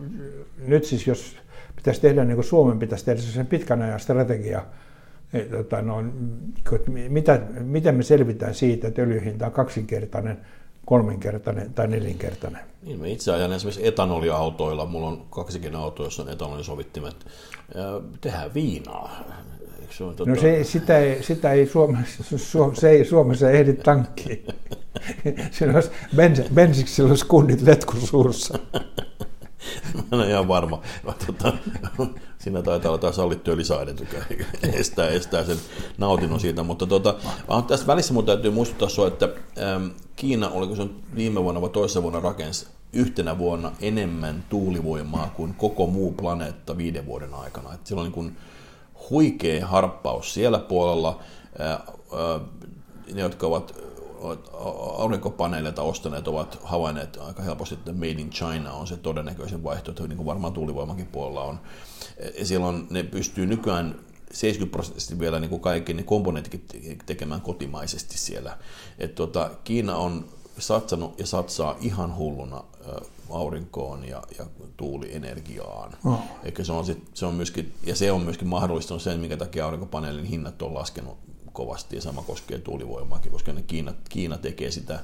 nyt 0.66 0.84
siis 0.84 1.06
jos 1.06 1.36
pitäisi 1.76 2.00
tehdä 2.00 2.24
niin 2.24 2.36
kuin 2.36 2.44
Suomen 2.44 2.78
pitäisi 2.78 3.04
tehdä 3.04 3.20
sen 3.20 3.46
pitkän 3.46 3.82
ajan 3.82 4.00
strategia, 4.00 4.62
Et, 5.32 5.50
tota, 5.50 5.82
no, 5.82 6.04
mitä, 7.08 7.40
miten 7.60 7.94
me 7.94 8.02
selvitään 8.02 8.54
siitä, 8.54 8.88
että 8.88 9.02
öljyhinta 9.02 9.46
on 9.46 9.52
kaksinkertainen, 9.52 10.38
kolminkertainen 10.86 11.74
tai 11.74 11.88
nelinkertainen? 11.88 12.60
Niin, 12.82 13.00
mä 13.00 13.06
itse 13.06 13.32
ajan 13.32 13.52
esimerkiksi 13.52 13.86
etanoliautoilla. 13.86 14.86
Mulla 14.86 15.06
on 15.06 15.26
kaksikin 15.30 15.76
auto, 15.76 16.04
jossa 16.04 16.22
on 16.22 16.28
etanolisovittimet. 16.28 17.16
Tehdään 18.20 18.54
viinaa. 18.54 19.24
Se 19.90 20.04
on, 20.04 20.16
tota... 20.16 20.30
No 20.30 20.36
se, 20.40 20.64
sitä 20.64 20.98
ei, 20.98 21.22
sitä 21.22 21.52
ei 21.52 21.66
Suomessa, 21.66 22.38
se 22.74 22.90
ei 22.90 23.04
Suomessa 23.04 23.50
ehdi 23.50 23.72
tankkiin. 23.72 24.46
Siinä 25.52 25.74
olisi 25.74 25.90
bens, 26.16 26.42
bensiksi 26.54 27.02
olisi 27.02 27.26
kunnit 27.26 27.62
letkusuussa. 27.62 28.58
Mä 30.10 30.24
en 30.24 30.30
ihan 30.30 30.48
varma. 30.48 30.80
Tota, 31.26 31.52
siinä 32.38 32.62
taitaa 32.62 32.90
olla 32.90 32.98
taas 32.98 33.16
sallittu 33.16 33.50
öljysaidet, 33.50 34.00
joka 34.00 34.16
estää, 34.72 35.08
estää 35.08 35.44
sen 35.44 35.56
nautinnon 35.98 36.40
siitä. 36.40 36.62
Mutta 36.62 36.86
tota, 36.86 37.14
tässä 37.66 37.86
välissä 37.86 38.14
mun 38.14 38.26
täytyy 38.26 38.50
muistuttaa 38.50 38.88
sinua, 38.88 39.08
että 39.08 39.28
äm, 39.74 39.90
Kiina, 40.16 40.48
oliko 40.48 40.76
se 40.76 40.86
viime 41.14 41.42
vuonna 41.42 41.60
vai 41.60 41.70
toisessa 41.70 42.02
vuonna 42.02 42.20
rakensi 42.20 42.66
yhtenä 42.92 43.38
vuonna 43.38 43.72
enemmän 43.80 44.44
tuulivoimaa 44.48 45.32
kuin 45.36 45.54
koko 45.54 45.86
muu 45.86 46.12
planeetta 46.12 46.76
viiden 46.76 47.06
vuoden 47.06 47.34
aikana. 47.34 47.74
Et 47.74 47.86
sillä 47.86 48.00
on 48.00 48.06
niin 48.06 48.12
kuin 48.12 48.36
huikea 49.10 49.66
harppaus 49.66 50.34
siellä 50.34 50.58
puolella. 50.58 51.20
Ää, 51.58 51.68
ää, 51.68 52.40
ne, 53.14 53.20
jotka 53.20 53.46
ovat 53.46 53.74
aurinkopaneeleita 54.98 55.82
ostaneet 55.82 56.28
ovat 56.28 56.58
havainneet 56.62 57.18
aika 57.20 57.42
helposti, 57.42 57.74
että 57.74 57.92
Made 57.92 58.10
in 58.10 58.30
China 58.30 58.72
on 58.72 58.86
se 58.86 58.96
todennäköisen 58.96 59.64
vaihtoehto, 59.64 60.06
niin 60.06 60.16
kuin 60.16 60.26
varmaan 60.26 60.52
tuulivoimakin 60.52 61.06
puolella 61.06 61.44
on. 61.44 61.60
Ja 62.38 62.46
silloin 62.46 62.86
ne 62.90 63.02
pystyy 63.02 63.46
nykyään 63.46 64.00
70 64.32 64.72
prosenttisesti 64.72 65.18
vielä 65.18 65.40
niin 65.40 65.50
kuin 65.50 65.60
kaikki 65.60 65.94
ne 65.94 66.02
komponentitkin 66.02 66.66
tekemään 67.06 67.40
kotimaisesti 67.40 68.18
siellä. 68.18 68.58
Et 68.98 69.14
tuota, 69.14 69.50
Kiina 69.64 69.96
on 69.96 70.24
satsannut 70.58 71.18
ja 71.18 71.26
satsaa 71.26 71.76
ihan 71.80 72.16
hulluna 72.16 72.64
aurinkoon 73.30 74.08
ja, 74.08 74.22
ja 74.38 74.46
tuulienergiaan. 74.76 75.92
Oh. 76.04 76.20
Eikä 76.44 76.64
se, 76.64 76.72
on 76.72 76.86
sit, 76.86 77.10
se 77.14 77.26
on 77.26 77.34
myöskin, 77.34 77.74
ja 77.86 77.96
se 77.96 78.12
on 78.12 78.22
myöskin 78.22 78.48
mahdollistanut 78.48 79.02
sen, 79.02 79.20
minkä 79.20 79.36
takia 79.36 79.64
aurinkopaneelin 79.64 80.24
hinnat 80.24 80.62
on 80.62 80.74
laskenut 80.74 81.18
kovasti 81.56 81.96
ja 81.96 82.02
sama 82.02 82.22
koskee 82.22 82.58
tuulivoimaakin, 82.58 83.32
koska 83.32 83.52
ne 83.52 83.62
Kiina, 83.62 83.94
Kiina 84.08 84.38
tekee 84.38 84.70
sitä 84.70 85.00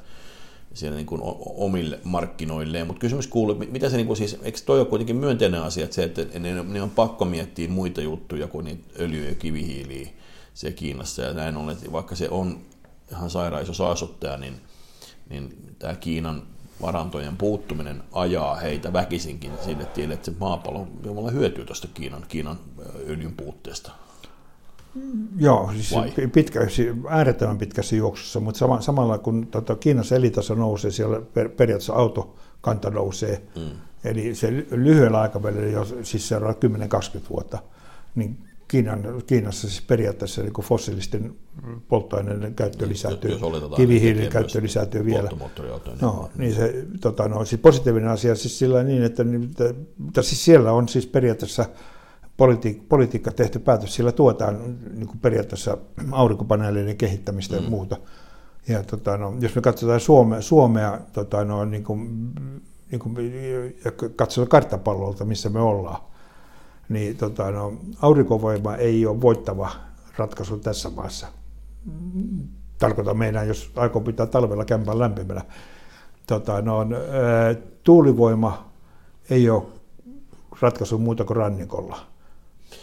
siellä 0.74 0.96
niin 0.96 1.06
kuin 1.06 1.20
omille 1.56 2.00
markkinoilleen. 2.04 2.86
Mutta 2.86 3.00
kysymys 3.00 3.26
kuuluu, 3.26 3.54
mitä 3.54 3.90
se 3.90 3.96
niin 3.96 4.06
kuin 4.06 4.16
siis, 4.16 4.36
eikö 4.42 4.58
toi 4.66 4.80
ole 4.80 4.88
kuitenkin 4.88 5.16
myönteinen 5.16 5.62
asia, 5.62 5.84
että 5.84 5.94
se, 5.94 6.04
että 6.04 6.38
ne, 6.38 6.62
ne 6.62 6.82
on 6.82 6.90
pakko 6.90 7.24
miettiä 7.24 7.68
muita 7.68 8.00
juttuja 8.00 8.46
kuin 8.46 8.64
niitä 8.64 8.84
öljyä 9.00 9.28
ja 9.28 9.34
kivihiiliä 9.34 10.08
siellä 10.54 10.76
Kiinassa 10.76 11.22
ja 11.22 11.34
näin 11.34 11.56
ollen, 11.56 11.76
että 11.76 11.92
vaikka 11.92 12.16
se 12.16 12.28
on 12.28 12.58
ihan 13.10 13.30
sairaan 13.30 13.62
iso 13.62 13.74
saastuttaja, 13.74 14.36
niin, 14.36 14.60
niin 15.30 15.74
tämä 15.78 15.94
Kiinan 15.94 16.42
varantojen 16.82 17.36
puuttuminen 17.36 18.02
ajaa 18.12 18.54
heitä 18.54 18.92
väkisinkin 18.92 19.52
sille 19.64 19.84
tielle, 19.84 20.14
että 20.14 20.30
se 20.30 20.36
maapallo 20.40 20.86
hyötyy 21.32 21.64
tuosta 21.64 21.88
Kiinan, 21.94 22.24
Kiinan 22.28 22.58
öljyn 23.08 23.32
puutteesta. 23.32 23.90
Joo, 25.38 25.70
siis 25.72 25.94
pitkä, 26.32 26.60
äärettömän 27.08 27.58
pitkässä 27.58 27.96
juoksussa, 27.96 28.40
mutta 28.40 28.58
sama, 28.58 28.80
samalla 28.80 29.18
kun 29.18 29.46
tota, 29.46 29.76
Kiinassa 29.76 30.16
elitaso 30.16 30.54
nousee, 30.54 30.90
siellä 30.90 31.20
per, 31.34 31.48
periaatteessa 31.48 31.92
autokanta 31.92 32.90
nousee. 32.90 33.42
Mm. 33.56 33.62
Eli 34.04 34.34
se 34.34 34.66
lyhyellä 34.70 35.20
aikavälillä, 35.20 35.66
jo, 35.66 35.86
siis 36.02 36.28
seuraava 36.28 36.54
10-20 37.18 37.20
vuotta, 37.30 37.58
niin 38.14 38.38
Kiinan, 38.68 39.22
Kiinassa 39.26 39.68
siis 39.68 39.82
periaatteessa 39.82 40.42
niin 40.42 40.52
kuin 40.52 40.64
fossiilisten 40.64 41.34
polttoaineiden 41.88 42.54
käyttö 42.54 42.88
lisääntyy, 42.88 43.38
kivihiilin 43.76 44.30
käyttö 44.30 44.62
lisääntyy 44.62 45.04
vielä. 45.04 45.28
No, 46.00 46.30
niin 46.36 46.54
se, 46.54 46.86
tota, 47.00 47.28
no, 47.28 47.44
siis 47.44 47.60
positiivinen 47.60 48.08
asia 48.08 48.34
siis 48.34 48.58
sillä 48.58 48.82
niin, 48.82 49.02
että, 49.02 49.24
että 50.08 50.22
siis 50.22 50.44
siellä 50.44 50.72
on 50.72 50.88
siis 50.88 51.06
periaatteessa 51.06 51.66
politi- 52.42 52.82
politiikka 52.88 53.30
tehty 53.30 53.58
päätös, 53.58 53.94
sillä 53.94 54.12
tuetaan 54.12 54.76
niin 54.94 55.06
kuin 55.06 55.18
periaatteessa 55.18 55.78
aurinkopaneeleiden 56.10 56.96
kehittämistä 56.96 57.56
mm. 57.56 57.64
ja 57.64 57.70
muuta. 57.70 57.96
Ja 58.68 58.82
tota, 58.82 59.16
no, 59.16 59.34
jos 59.40 59.54
me 59.54 59.60
katsotaan 59.60 60.00
Suomea, 60.00 60.40
Suomea 60.40 60.98
tota, 61.12 61.44
no, 61.44 61.64
niin 61.64 61.84
kuin, 61.84 62.30
niin 62.90 63.00
kuin, 63.00 63.16
ja 63.84 63.92
katsotaan 64.16 64.48
karttapallolta, 64.48 65.24
missä 65.24 65.48
me 65.48 65.60
ollaan, 65.60 66.02
niin 66.88 67.16
tota, 67.16 67.50
no, 67.50 67.72
aurinkovoima 68.02 68.76
ei 68.76 69.06
ole 69.06 69.20
voittava 69.20 69.70
ratkaisu 70.16 70.58
tässä 70.58 70.90
maassa. 70.90 71.26
Tarkoitan 72.78 73.18
meidän, 73.18 73.48
jos 73.48 73.72
aikoo 73.76 74.02
pitää 74.02 74.26
talvella 74.26 74.64
kämpän 74.64 74.98
lämpimänä. 74.98 75.42
Tota, 76.26 76.62
no, 76.62 76.86
tuulivoima 77.84 78.72
ei 79.30 79.50
ole 79.50 79.62
ratkaisu 80.60 80.98
muuta 80.98 81.24
kuin 81.24 81.36
rannikolla 81.36 82.11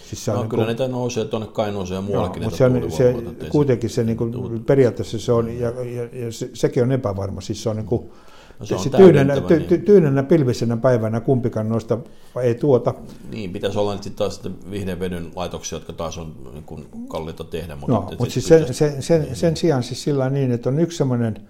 Siis 0.10 0.26
se 0.26 0.32
on 0.32 0.38
no, 0.38 0.44
niin 0.44 0.50
kyllä 0.50 0.64
kuin, 0.64 0.68
niitä 0.68 0.88
nousee 0.88 1.26
tuonne 1.26 1.48
Kainuuseen 1.48 1.96
ja 1.96 2.02
muuallakin. 2.02 2.44
Mutta 2.44 2.58
se 2.58 2.66
on, 2.66 2.92
se, 2.92 3.16
kuitenkin 3.50 3.90
se, 3.90 4.04
niin 4.04 4.18
kuin, 4.18 4.64
periaatteessa 4.66 5.20
se 5.20 5.32
on, 5.32 5.60
ja, 5.60 5.70
ja, 5.70 6.26
ja 6.26 6.32
se, 6.32 6.50
sekin 6.54 6.84
on 6.84 6.92
epävarma, 6.92 7.42
siis 7.42 7.64
se 7.64 7.70
on 7.70 7.76
niin 7.76 7.86
kuin, 7.86 8.12
No 8.60 8.66
se 8.66 8.78
se 8.78 8.90
tyynenä, 8.90 9.42
ty, 9.42 9.60
ty, 9.60 9.78
tyynenä 9.78 10.24
pilvisenä 10.24 10.78
päivänä 10.78 11.20
kumpikaan 11.20 11.70
noista 11.70 11.98
ei 12.42 12.56
tuota. 12.56 12.94
Niin, 13.32 13.54
pitäisi 13.54 13.78
olla 13.78 13.94
nyt 13.94 14.04
sitten 14.04 14.18
taas 14.18 14.42
vihden 14.72 15.00
vedyn 15.00 15.32
laitoksia, 15.36 15.76
jotka 15.76 15.94
taas 15.94 16.18
on 16.18 16.36
niin 16.54 16.64
kuin 16.64 16.88
kalliita 17.08 17.44
tehdä. 17.44 17.76
Mutta, 17.76 17.94
no, 17.94 18.02
mutta 18.02 18.34
siis 18.34 18.48
sen, 18.48 18.74
sen, 18.74 19.04
sen, 19.04 19.22
niin. 19.22 19.36
sen 19.36 19.58
sijaan 19.58 19.84
siis 19.84 20.04
sillä 20.04 20.30
niin, 20.30 20.52
että 20.52 20.70
on 20.70 20.80
yksi 20.80 20.98
semmoinen, 20.98 21.48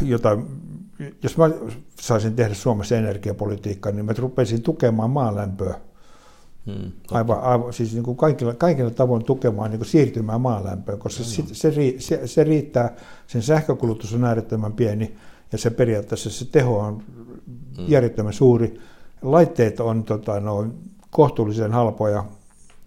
jota, 0.00 0.38
jos 1.22 1.36
mä 1.36 1.50
saisin 2.00 2.36
tehdä 2.36 2.54
Suomessa 2.54 2.96
energiapolitiikkaa, 2.96 3.92
niin 3.92 4.04
mä 4.04 4.12
rupesin 4.18 4.62
tukemaan 4.62 5.10
maalämpöä 5.10 5.80
Hmm, 6.66 6.92
aivan, 7.10 7.40
aivan, 7.40 7.72
siis 7.72 7.92
niin 7.92 8.02
kuin 8.02 8.16
kaikilla, 8.16 8.54
kaikilla 8.54 8.90
tavoin 8.90 9.24
tukemaan 9.24 9.70
niin 9.70 9.78
kuin 9.78 9.88
siirtymään 9.88 10.40
maalämpöön, 10.40 10.98
koska 10.98 11.24
se, 11.24 11.42
se, 11.52 11.72
se, 11.98 12.26
se 12.26 12.44
riittää, 12.44 12.96
sen 13.26 13.42
sähkökulutus 13.42 14.14
on 14.14 14.24
äärettömän 14.24 14.72
pieni 14.72 15.16
ja 15.52 15.58
se 15.58 15.70
periaatteessa 15.70 16.30
se 16.30 16.44
teho 16.44 16.78
on 16.78 17.02
hmm. 17.76 17.84
järjettömän 17.88 18.32
suuri. 18.32 18.80
Laitteet 19.22 19.80
on 19.80 20.04
tota, 20.04 20.40
no, 20.40 20.66
kohtuullisen 21.10 21.72
halpoja, 21.72 22.24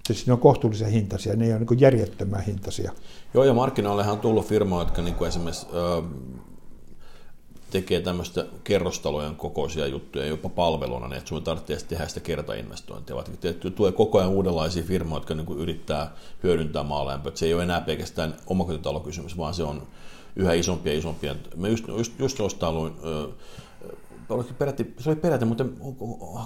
siis 0.08 0.27
ne 0.27 0.34
on 0.34 0.39
kohtuullisen 0.39 0.89
hintaisia, 0.89 1.36
ne 1.36 1.46
ei 1.46 1.53
ole 1.53 1.60
niin 1.60 1.79
järjettömän 1.79 2.44
hintaisia. 2.44 2.91
Joo, 3.34 3.44
ja 3.44 3.53
markkinoillehan 3.53 4.13
on 4.13 4.20
tullut 4.20 4.46
firmoja, 4.46 4.82
jotka 4.82 5.01
niin 5.01 5.15
kuin 5.15 5.27
esimerkiksi 5.27 5.67
tekee 7.72 8.01
tämmöistä 8.01 8.45
kerrostalojen 8.63 9.36
kokoisia 9.36 9.88
juttuja 9.88 10.25
jopa 10.25 10.50
palveluna, 10.50 11.07
niin 11.07 11.17
että 11.17 11.29
sun 11.29 11.43
tarvitsee 11.43 11.77
tehdä 11.77 12.07
sitä 12.07 12.19
kertainvestointia. 12.19 13.15
Vaan 13.15 13.27
tulee 13.75 13.91
koko 13.91 14.17
ajan 14.17 14.29
uudenlaisia 14.29 14.84
firmoja, 14.84 15.17
jotka 15.17 15.36
niin 15.36 15.57
yrittää 15.57 16.15
hyödyntää 16.43 16.84
maalämpöä. 16.84 17.31
Se 17.36 17.45
ei 17.45 17.53
ole 17.53 17.63
enää 17.63 17.81
pelkästään 17.81 18.36
omakotitalokysymys, 18.48 19.38
vaan 19.38 19.53
se 19.53 19.63
on 19.63 19.88
yhä 20.36 20.53
isompia 20.53 20.93
ja 20.93 21.00
isompia. 21.00 21.36
Mä 21.55 21.67
just, 21.67 21.88
just, 21.88 22.19
just 22.19 22.39
jostain 22.39 22.75
luin, 22.75 22.93
peräti, 24.57 24.93
se 25.00 25.10
oli 25.10 25.15
peräti 25.15 25.45
muuten 25.45 25.77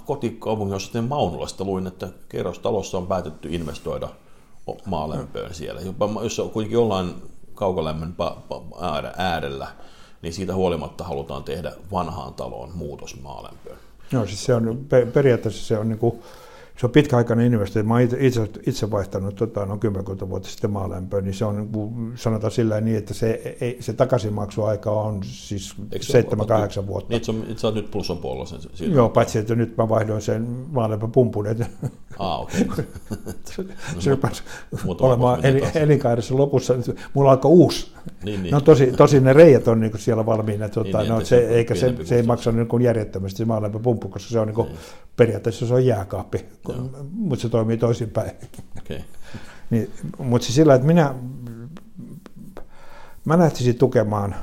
kotikaupungin 0.06 0.80
sitten 0.80 1.04
Maunulasta 1.04 1.64
luin, 1.64 1.88
että 1.88 2.10
kerrostalossa 2.30 2.98
on 2.98 3.08
päätetty 3.08 3.56
investoida 3.56 4.10
maalämpöön 4.86 5.54
siellä. 5.54 5.82
Jopa, 5.82 6.10
jos 6.24 6.42
kuitenkin 6.54 6.76
jollain 6.76 7.14
kaukolämmön 7.54 8.16
äärellä, 9.18 9.68
niin 10.22 10.34
siitä 10.34 10.56
huolimatta 10.56 11.04
halutaan 11.04 11.44
tehdä 11.44 11.72
vanhaan 11.92 12.34
taloon 12.34 12.72
muutos 12.76 13.22
maalämpöön. 13.22 13.78
Joo, 14.12 14.26
siis 14.26 14.46
se 14.46 14.54
on, 14.54 14.86
periaatteessa 15.14 15.66
se 15.66 15.78
on 15.78 15.90
niin 15.90 16.00
kuin 16.00 16.22
se 16.80 16.86
on 16.86 16.92
pitkäaikainen 16.92 17.46
investointi. 17.46 17.88
Mä 17.88 18.00
itse, 18.00 18.18
itse, 18.20 18.50
itse 18.68 18.92
vaihtanut 18.92 19.36
tota, 19.36 19.66
noin 19.66 19.80
10 19.80 20.06
vuotta 20.30 20.50
sitten 20.50 20.72
maalämpöön, 20.72 21.24
niin 21.24 21.34
se 21.34 21.46
on 21.46 21.56
niin 21.58 22.12
sanotaan 22.16 22.52
sillä 22.52 22.82
niin, 22.82 22.98
että 22.98 23.14
se, 23.14 23.58
ei, 23.62 23.78
se 23.80 23.94
takaisinmaksuaika 23.94 24.92
on 24.92 25.20
siis 25.24 25.76
7-8 26.84 26.88
vuotta. 26.88 27.10
Niin, 27.10 27.58
sä, 27.60 27.68
oot 27.68 27.76
nyt 27.76 27.92
plussan 27.92 28.18
puolella 28.18 28.46
sen 28.46 28.60
siinä. 28.74 28.96
Joo, 28.96 29.10
paitsi 29.10 29.40
että 29.40 29.56
nyt 29.56 29.78
mä 29.78 29.90
vaihdoin 29.90 30.22
sen 30.22 30.48
maalämpöpumpun. 30.72 31.48
Että 31.48 31.66
ah, 32.20 32.42
okei. 32.42 32.68
Okay. 33.60 33.76
se 34.00 34.12
rupesi 34.12 34.44
olemaan 34.88 35.46
eli, 35.46 35.64
elinkaarissa 35.76 36.38
lopussa. 36.38 36.74
Mulla 37.14 37.32
alkoi 37.32 37.52
uusi. 37.52 37.92
Niin, 38.24 38.44
niin. 38.44 38.52
No 38.52 38.62
tosi, 38.62 38.92
tosi 38.92 39.20
ne 39.20 39.34
reijät 39.34 39.68
on 39.68 39.80
niin 39.80 39.92
siellä 39.96 40.26
valmiina. 40.26 40.70
Tuota, 40.70 41.00
niin, 41.00 41.10
no, 41.10 41.20
se, 41.20 41.26
se, 41.26 41.48
eikä 41.48 41.76
se, 41.76 41.96
se 42.04 42.16
ei 42.16 42.24
maksa 42.24 42.52
niin 42.52 42.82
järjettömästi 42.82 43.38
se 43.38 43.46
maalämpöpumppu, 43.46 44.08
koska 44.08 44.30
se 44.30 44.40
on 44.40 44.48
niin 44.48 44.56
kuin, 44.56 44.68
niin. 44.68 44.78
periaatteessa 45.16 45.68
se 45.68 45.74
on 45.74 45.86
jääkaappi 45.86 46.46
mutta 47.12 47.42
se 47.42 47.50
toimii 47.50 47.78
toisinpäin. 47.78 48.32
Okay. 48.80 49.00
niin, 49.70 49.92
mutta 50.18 50.46
siis 50.46 50.56
sillä, 50.56 50.76
että 50.76 50.88
minä, 50.88 51.16
mä 53.26 53.40
lähtisin 53.40 53.76
tukemaan, 53.76 54.36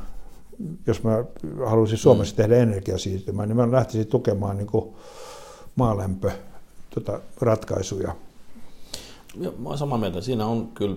jos 0.87 1.03
mä 1.03 1.25
haluaisin 1.67 1.99
Suomessa 1.99 2.35
mm. 2.35 2.37
tehdä 2.37 2.57
energiasiirtymää, 2.57 3.47
niin 3.47 3.57
mä 3.57 3.73
lähtisin 3.73 4.07
tukemaan 4.07 4.57
niin 4.57 4.95
maalämpö 5.77 6.31
tota, 6.95 7.21
ratkaisuja. 7.41 8.17
mä 9.59 9.69
olen 9.69 9.79
samaa 9.79 9.99
mieltä. 9.99 10.21
Siinä 10.21 10.47
on 10.47 10.69
kyllä 10.69 10.97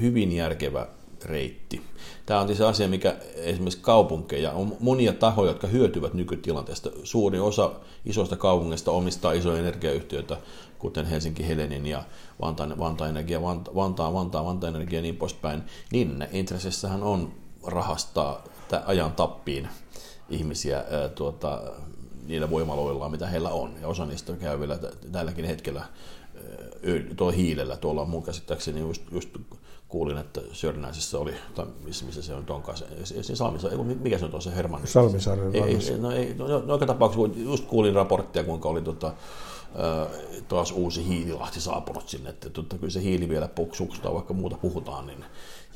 hyvin 0.00 0.32
järkevä 0.32 0.86
reitti. 1.24 1.82
Tämä 2.26 2.40
on 2.40 2.46
siis 2.46 2.58
se 2.58 2.64
asia, 2.64 2.88
mikä 2.88 3.16
esimerkiksi 3.34 3.78
kaupunkeja, 3.82 4.52
on 4.52 4.76
monia 4.80 5.12
tahoja, 5.12 5.50
jotka 5.50 5.66
hyötyvät 5.66 6.14
nykytilanteesta. 6.14 6.90
Suuri 7.04 7.38
osa 7.38 7.70
isoista 8.04 8.36
kaupungeista 8.36 8.90
omistaa 8.90 9.32
isoja 9.32 9.58
energiayhtiöitä, 9.58 10.36
kuten 10.78 11.06
Helsinki 11.06 11.48
Helenin 11.48 11.86
ja 11.86 12.02
Vantaan, 12.40 12.78
Vantaan 12.78 13.10
Energia, 13.10 13.42
Vantaan, 13.42 13.76
Vantaan, 13.76 14.14
Vantaan, 14.14 14.44
Vantaan 14.44 14.74
Energia 14.74 14.98
ja 14.98 15.02
niin 15.02 15.16
poispäin. 15.16 15.62
Niin 15.92 16.26
intressissähän 16.32 17.02
on 17.02 17.32
rahastaa 17.66 18.44
ajan 18.86 19.12
tappiin 19.12 19.68
ihmisiä 20.30 20.84
tuota, 21.14 21.62
niillä 22.26 22.50
voimaloilla, 22.50 23.08
mitä 23.08 23.26
heillä 23.26 23.50
on. 23.50 23.74
Ja 23.80 23.88
osa 23.88 24.06
niistä 24.06 24.32
käy 24.32 24.60
vielä 24.60 24.78
tälläkin 25.12 25.44
hetkellä 25.44 25.84
tuolla 27.16 27.36
hiilellä. 27.36 27.76
Tuolla 27.76 28.04
mun 28.04 28.22
käsittääkseni 28.22 28.80
just, 28.80 29.02
just 29.12 29.30
kuulin, 29.92 30.18
että 30.18 30.40
Sörnäisessä 30.52 31.18
oli, 31.18 31.34
tai 31.54 31.66
missä, 31.84 32.04
missä 32.04 32.22
se 32.22 32.34
on 32.34 32.44
se 33.22 33.36
Salmisa, 33.36 33.68
mikä 34.00 34.18
se 34.18 34.24
on 34.24 34.30
tuossa 34.30 34.50
Hermanni? 34.50 34.86
Salmisaaren 34.86 35.56
ei, 35.56 35.62
ei, 35.62 35.98
no, 35.98 36.10
ei, 36.10 36.34
no, 36.38 36.48
no, 36.48 36.72
joka 36.72 36.86
tapauksessa 36.86 37.40
just 37.40 37.64
kuulin 37.64 37.94
raporttia, 37.94 38.44
kuinka 38.44 38.68
oli 38.68 38.82
tota, 38.82 39.12
taas 40.48 40.72
uusi 40.72 41.08
hiililahti 41.08 41.60
saapunut 41.60 42.08
sinne, 42.08 42.30
että 42.30 42.50
totta, 42.50 42.78
kyllä 42.78 42.90
se 42.90 43.02
hiili 43.02 43.28
vielä 43.28 43.48
puksukstaa, 43.48 44.14
vaikka 44.14 44.34
muuta 44.34 44.56
puhutaan, 44.56 45.06
niin 45.06 45.24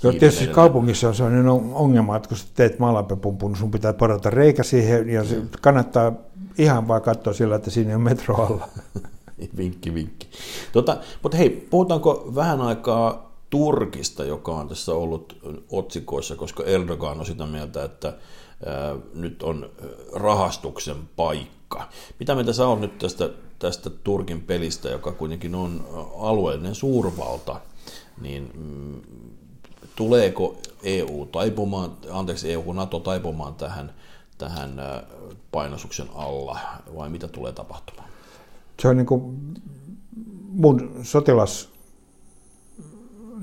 Joo, 0.03 0.13
tietysti 0.13 0.39
edelleen. 0.39 0.55
kaupungissa 0.55 1.09
on 1.09 1.15
sellainen 1.15 1.49
ongelma, 1.49 2.17
että 2.17 2.29
kun 2.29 2.39
teet 2.55 2.77
pumpun, 3.23 3.51
niin 3.51 3.59
sun 3.59 3.71
pitää 3.71 3.93
porata 3.93 4.31
reikä 4.31 4.63
siihen, 4.63 5.09
ja 5.09 5.25
se 5.25 5.43
kannattaa 5.61 6.13
ihan 6.59 6.89
vaan 6.89 7.03
katsoa 7.03 7.33
sillä, 7.33 7.57
että 7.57 7.71
siinä 7.71 7.95
on 7.95 8.01
metro 8.01 8.35
alla. 8.35 8.69
vinkki, 9.57 9.95
vinkki. 9.95 10.29
Tota, 10.73 10.97
mutta 11.23 11.39
hei, 11.39 11.51
puhutaanko 11.51 12.33
vähän 12.35 12.61
aikaa 12.61 13.26
Turkista, 13.57 14.25
joka 14.25 14.53
on 14.53 14.69
tässä 14.69 14.95
ollut 14.95 15.37
otsikoissa, 15.71 16.37
koska 16.37 16.65
Erdogan 16.65 17.21
on 17.21 17.27
sitä 17.27 17.47
mieltä, 17.47 17.85
että 17.85 18.15
nyt 19.15 19.43
on 19.43 19.71
rahastuksen 20.13 20.97
paikka. 21.17 21.89
Mitä 22.21 22.35
mieltä 22.35 22.53
sä 22.53 22.67
oot 22.67 22.81
nyt 22.81 22.99
tästä, 22.99 23.31
tästä 23.59 23.91
Turkin 23.91 24.43
pelistä, 24.43 24.89
joka 24.89 25.13
kuitenkin 25.13 25.55
on 25.55 25.89
alueellinen 26.19 26.75
suurvalta, 26.75 27.61
niin 28.21 28.51
mm, 28.55 29.01
tuleeko 29.97 30.57
EU 30.83 31.29
taipumaan, 31.33 31.97
anteeksi 32.11 32.53
EU, 32.53 32.73
NATO 32.73 33.01
taipumaan 33.01 33.55
tähän, 33.55 33.95
tähän 34.39 34.83
painostuksen 35.53 36.09
alla, 36.15 36.59
vai 36.97 37.11
mitä 37.11 37.29
tulee 37.29 37.53
tapahtumaan? 37.53 38.09
Se 38.83 38.89
on 38.89 38.97
niin 38.97 39.07
kuin 39.07 39.39
mun 40.49 40.91
sotilas 41.03 41.76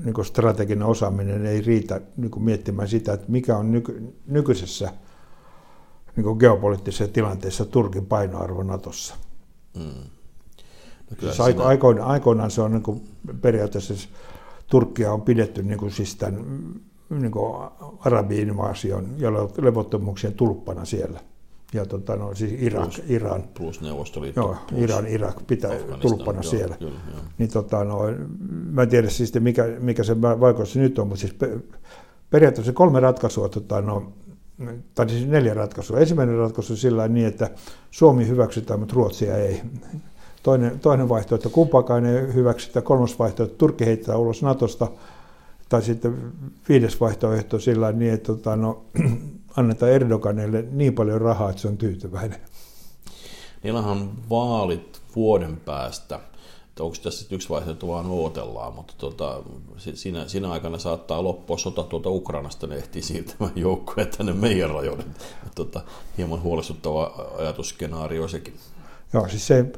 niin 0.04 0.14
kuin 0.14 0.24
strateginen 0.24 0.86
osaaminen 0.86 1.46
ei 1.46 1.60
riitä 1.60 2.00
niin 2.16 2.30
kuin 2.30 2.42
miettimään 2.42 2.88
sitä, 2.88 3.12
että 3.12 3.26
mikä 3.28 3.56
on 3.56 3.72
nyky, 3.72 4.14
nykyisessä 4.26 4.92
niin 6.16 6.24
kuin 6.24 6.38
geopoliittisessa 6.38 7.12
tilanteessa 7.12 7.64
Turkin 7.64 8.06
painoarvo 8.06 8.62
Natossa. 8.62 9.14
Mm. 9.76 10.10
No 11.10 11.16
siis 11.20 11.40
aiko, 11.40 11.64
aikoinaan, 11.64 12.10
aikoinaan 12.10 12.50
se 12.50 12.62
on 12.62 12.72
niin 12.72 12.82
kuin 12.82 13.02
periaatteessa 13.40 14.08
Turkkia 14.66 15.12
on 15.12 15.22
pidetty 15.22 15.62
niin 15.62 15.78
kuin 15.78 15.90
siis 15.90 16.16
tämän 16.16 16.44
niin 17.10 17.32
kuin 17.32 17.70
arabi-invaasion 18.00 19.14
ja 19.18 19.32
levottomuuksien 19.62 20.34
tulppana 20.34 20.84
siellä. 20.84 21.20
Ja 21.74 21.86
tota, 21.86 22.16
no, 22.16 22.34
siis 22.34 22.52
Irak, 22.62 22.84
plus, 22.84 23.02
Iran. 23.08 23.44
Plus 23.58 23.80
Neuvostoliitto. 23.80 24.40
Joo, 24.40 24.56
plus 24.68 24.80
Iran, 24.80 25.06
Irak 25.06 25.46
pitää 25.46 25.70
tulppana 26.00 26.36
joo, 26.42 26.50
siellä. 26.50 26.76
Kyllä, 26.76 26.98
joo. 27.10 27.20
Niin, 27.38 27.50
tota, 27.50 27.84
no, 27.84 28.00
mä 28.70 28.82
en 28.82 28.88
tiedä 28.88 29.10
siis, 29.10 29.34
mikä, 29.34 29.64
mikä 29.78 30.02
se 30.02 30.20
vaikutus 30.20 30.76
nyt 30.76 30.98
on, 30.98 31.08
mutta 31.08 31.20
siis 31.20 31.36
periaatteessa 32.30 32.72
kolme 32.72 33.00
ratkaisua, 33.00 33.48
tota, 33.48 33.80
no, 33.80 34.12
tai 34.94 35.08
siis 35.08 35.26
neljä 35.26 35.54
ratkaisua. 35.54 35.98
Ensimmäinen 35.98 36.36
ratkaisu 36.36 36.72
on 36.72 36.76
sillä 36.76 37.08
niin, 37.08 37.26
että 37.26 37.50
Suomi 37.90 38.28
hyväksytään, 38.28 38.80
mutta 38.80 38.94
Ruotsia 38.94 39.36
ei. 39.36 39.60
Toinen, 40.42 40.80
toinen 40.80 41.08
vaihtoehto, 41.08 41.50
kumpaakaan 41.50 42.06
ei 42.06 42.34
hyväksytä. 42.34 42.82
Kolmas 42.82 43.18
vaihtoehto, 43.18 43.54
Turkki 43.54 43.86
heittää 43.86 44.16
ulos 44.16 44.42
Natosta. 44.42 44.88
Tai 45.68 45.82
sitten 45.82 46.32
viides 46.68 47.00
vaihtoehto 47.00 47.58
sillä 47.58 47.92
niin, 47.92 48.12
että 48.12 48.26
tota, 48.26 48.56
no, 48.56 48.84
annetaan 49.56 49.92
Erdoganille 49.92 50.64
niin 50.70 50.94
paljon 50.94 51.20
rahaa, 51.20 51.50
että 51.50 51.62
se 51.62 51.68
on 51.68 51.76
tyytyväinen. 51.76 52.40
Niillähän 53.62 53.90
on 53.90 54.10
vaalit 54.30 55.00
vuoden 55.16 55.56
päästä. 55.56 56.20
Onko 56.80 56.96
tässä 57.02 57.26
yksi 57.30 57.48
vaihtoehto 57.48 57.88
vaan 57.88 58.10
odotellaan, 58.10 58.74
mutta 58.74 58.94
tota, 58.98 59.42
siinä, 59.94 60.28
siinä 60.28 60.50
aikana 60.50 60.78
saattaa 60.78 61.24
loppua 61.24 61.58
sota 61.58 61.82
tuolta 61.82 62.10
Ukrainasta, 62.10 62.66
ne 62.66 62.76
ehtii 62.76 63.02
siirtämään 63.02 63.52
joukkoja 63.56 64.06
tänne 64.06 64.32
meidän 64.32 64.70
rajoille. 64.70 65.04
Tota, 65.54 65.80
hieman 66.18 66.42
huolestuttava 66.42 67.30
ajatusskenaario 67.38 68.28
sekin. 68.28 68.54
Joo, 69.12 69.28
siis 69.28 69.46
se, 69.46 69.72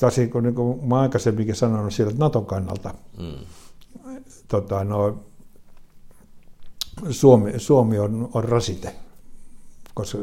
taas 0.00 0.16
niin 0.16 0.30
kuin, 0.30 0.44
niin 0.44 0.54
kuin 0.54 0.88
mä 0.88 1.00
aikaisemminkin 1.00 1.54
sanonut 1.54 1.94
sieltä 1.94 2.14
Naton 2.18 2.46
kannalta, 2.46 2.94
mm. 3.18 3.46
Tota, 4.48 4.84
no, 4.84 5.18
Suomi, 7.10 7.52
Suomi 7.58 7.98
on, 7.98 8.28
on 8.34 8.44
rasite 8.44 8.94
koska 9.98 10.18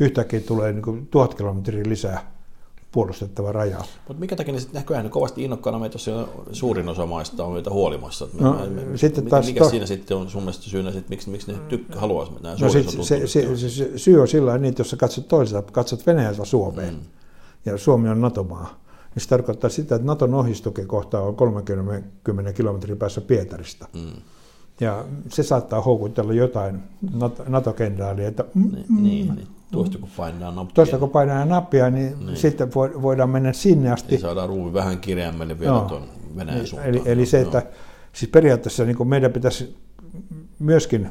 yhtäkkiä 0.00 0.40
tulee 0.40 0.72
niin 0.72 0.82
kuin 0.82 1.06
tuhat 1.06 1.34
kilometriä 1.34 1.82
lisää 1.86 2.32
puolustettava 2.92 3.52
raja. 3.52 3.78
Mutta 4.08 4.20
mikä 4.20 4.36
takia 4.36 4.54
ne 4.54 4.60
sitten 4.60 4.80
näköjään 4.80 5.10
kovasti 5.10 5.44
innokkaana 5.44 5.78
meitä, 5.78 5.94
jos 5.94 6.10
suurin 6.52 6.88
osa 6.88 7.06
maista 7.06 7.44
on 7.44 7.52
meitä 7.52 7.70
huolimassa. 7.70 8.28
No, 8.40 8.52
me, 8.52 8.98
sitten 8.98 9.26
taas 9.26 9.46
mikä 9.46 9.60
to... 9.60 9.70
siinä 9.70 9.86
sitten 9.86 10.16
on 10.16 10.30
sun 10.30 10.42
mielestä 10.42 10.64
syynä, 10.64 10.88
että 10.90 11.08
miksi, 11.08 11.30
miksi 11.30 11.52
ne 11.52 11.58
tykk- 11.68 11.98
haluaisi 11.98 12.32
mennä? 12.32 12.56
No 12.60 12.68
sit, 12.68 12.90
se, 12.90 13.26
se, 13.26 13.56
se, 13.56 13.70
se, 13.70 13.98
syy 13.98 14.20
on 14.20 14.28
sillä 14.28 14.58
niin, 14.58 14.68
että 14.68 14.80
jos 14.80 14.90
sä 14.90 14.96
katsot 14.96 15.28
toiselta, 15.28 15.72
katsot 15.72 16.06
Venäjältä 16.06 16.44
Suomeen, 16.44 16.94
mm. 16.94 17.00
ja 17.64 17.78
Suomi 17.78 18.08
on 18.08 18.20
NATO-maa, 18.20 18.80
niin 19.14 19.22
se 19.22 19.28
tarkoittaa 19.28 19.70
sitä, 19.70 19.94
että 19.94 20.06
Naton 20.06 20.34
ohistukekohta 20.34 21.20
on 21.20 21.36
30 21.36 22.52
kilometrin 22.54 22.98
päässä 22.98 23.20
Pietarista. 23.20 23.88
Mm. 23.94 24.22
Ja 24.80 25.04
se 25.28 25.42
saattaa 25.42 25.80
houkutella 25.80 26.32
jotain 26.32 26.82
NATO-kenraalia, 27.48 28.28
että 28.28 28.44
mm, 28.54 28.62
niin, 28.72 28.86
mm, 28.88 29.02
niin, 29.02 29.34
niin. 29.34 29.48
Tuosta 29.70 29.98
kun 29.98 30.08
painaa 30.16 30.52
nappia. 30.52 30.74
Tuosta 30.74 30.98
kun 30.98 31.10
painaa 31.10 31.44
nappia, 31.44 31.90
niin, 31.90 32.26
niin. 32.26 32.36
sitten 32.36 32.70
voidaan 32.74 33.30
mennä 33.30 33.52
sinne 33.52 33.92
asti. 33.92 34.10
Niin 34.10 34.20
saadaan 34.20 34.48
ruuvi 34.48 34.72
vähän 34.72 34.98
kireämmälle 34.98 35.58
vielä 35.58 35.72
no. 35.72 35.80
tuon 35.80 36.08
Venäjän 36.36 36.58
niin, 36.58 36.66
suuntaan. 36.66 36.88
Eli, 36.88 37.02
eli 37.04 37.26
se, 37.26 37.40
että 37.40 37.62
siis 38.12 38.30
periaatteessa 38.30 38.84
niin 38.84 39.08
meidän 39.08 39.32
pitäisi 39.32 39.76
myöskin 40.58 41.08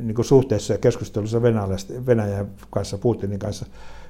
niin 0.00 0.14
kuin 0.14 0.24
suhteessa 0.24 0.72
ja 0.72 0.78
keskustelussa 0.78 1.42
Venäjän 2.06 2.48
kanssa, 2.70 2.98
Putinin 2.98 3.38
kanssa, 3.38 3.66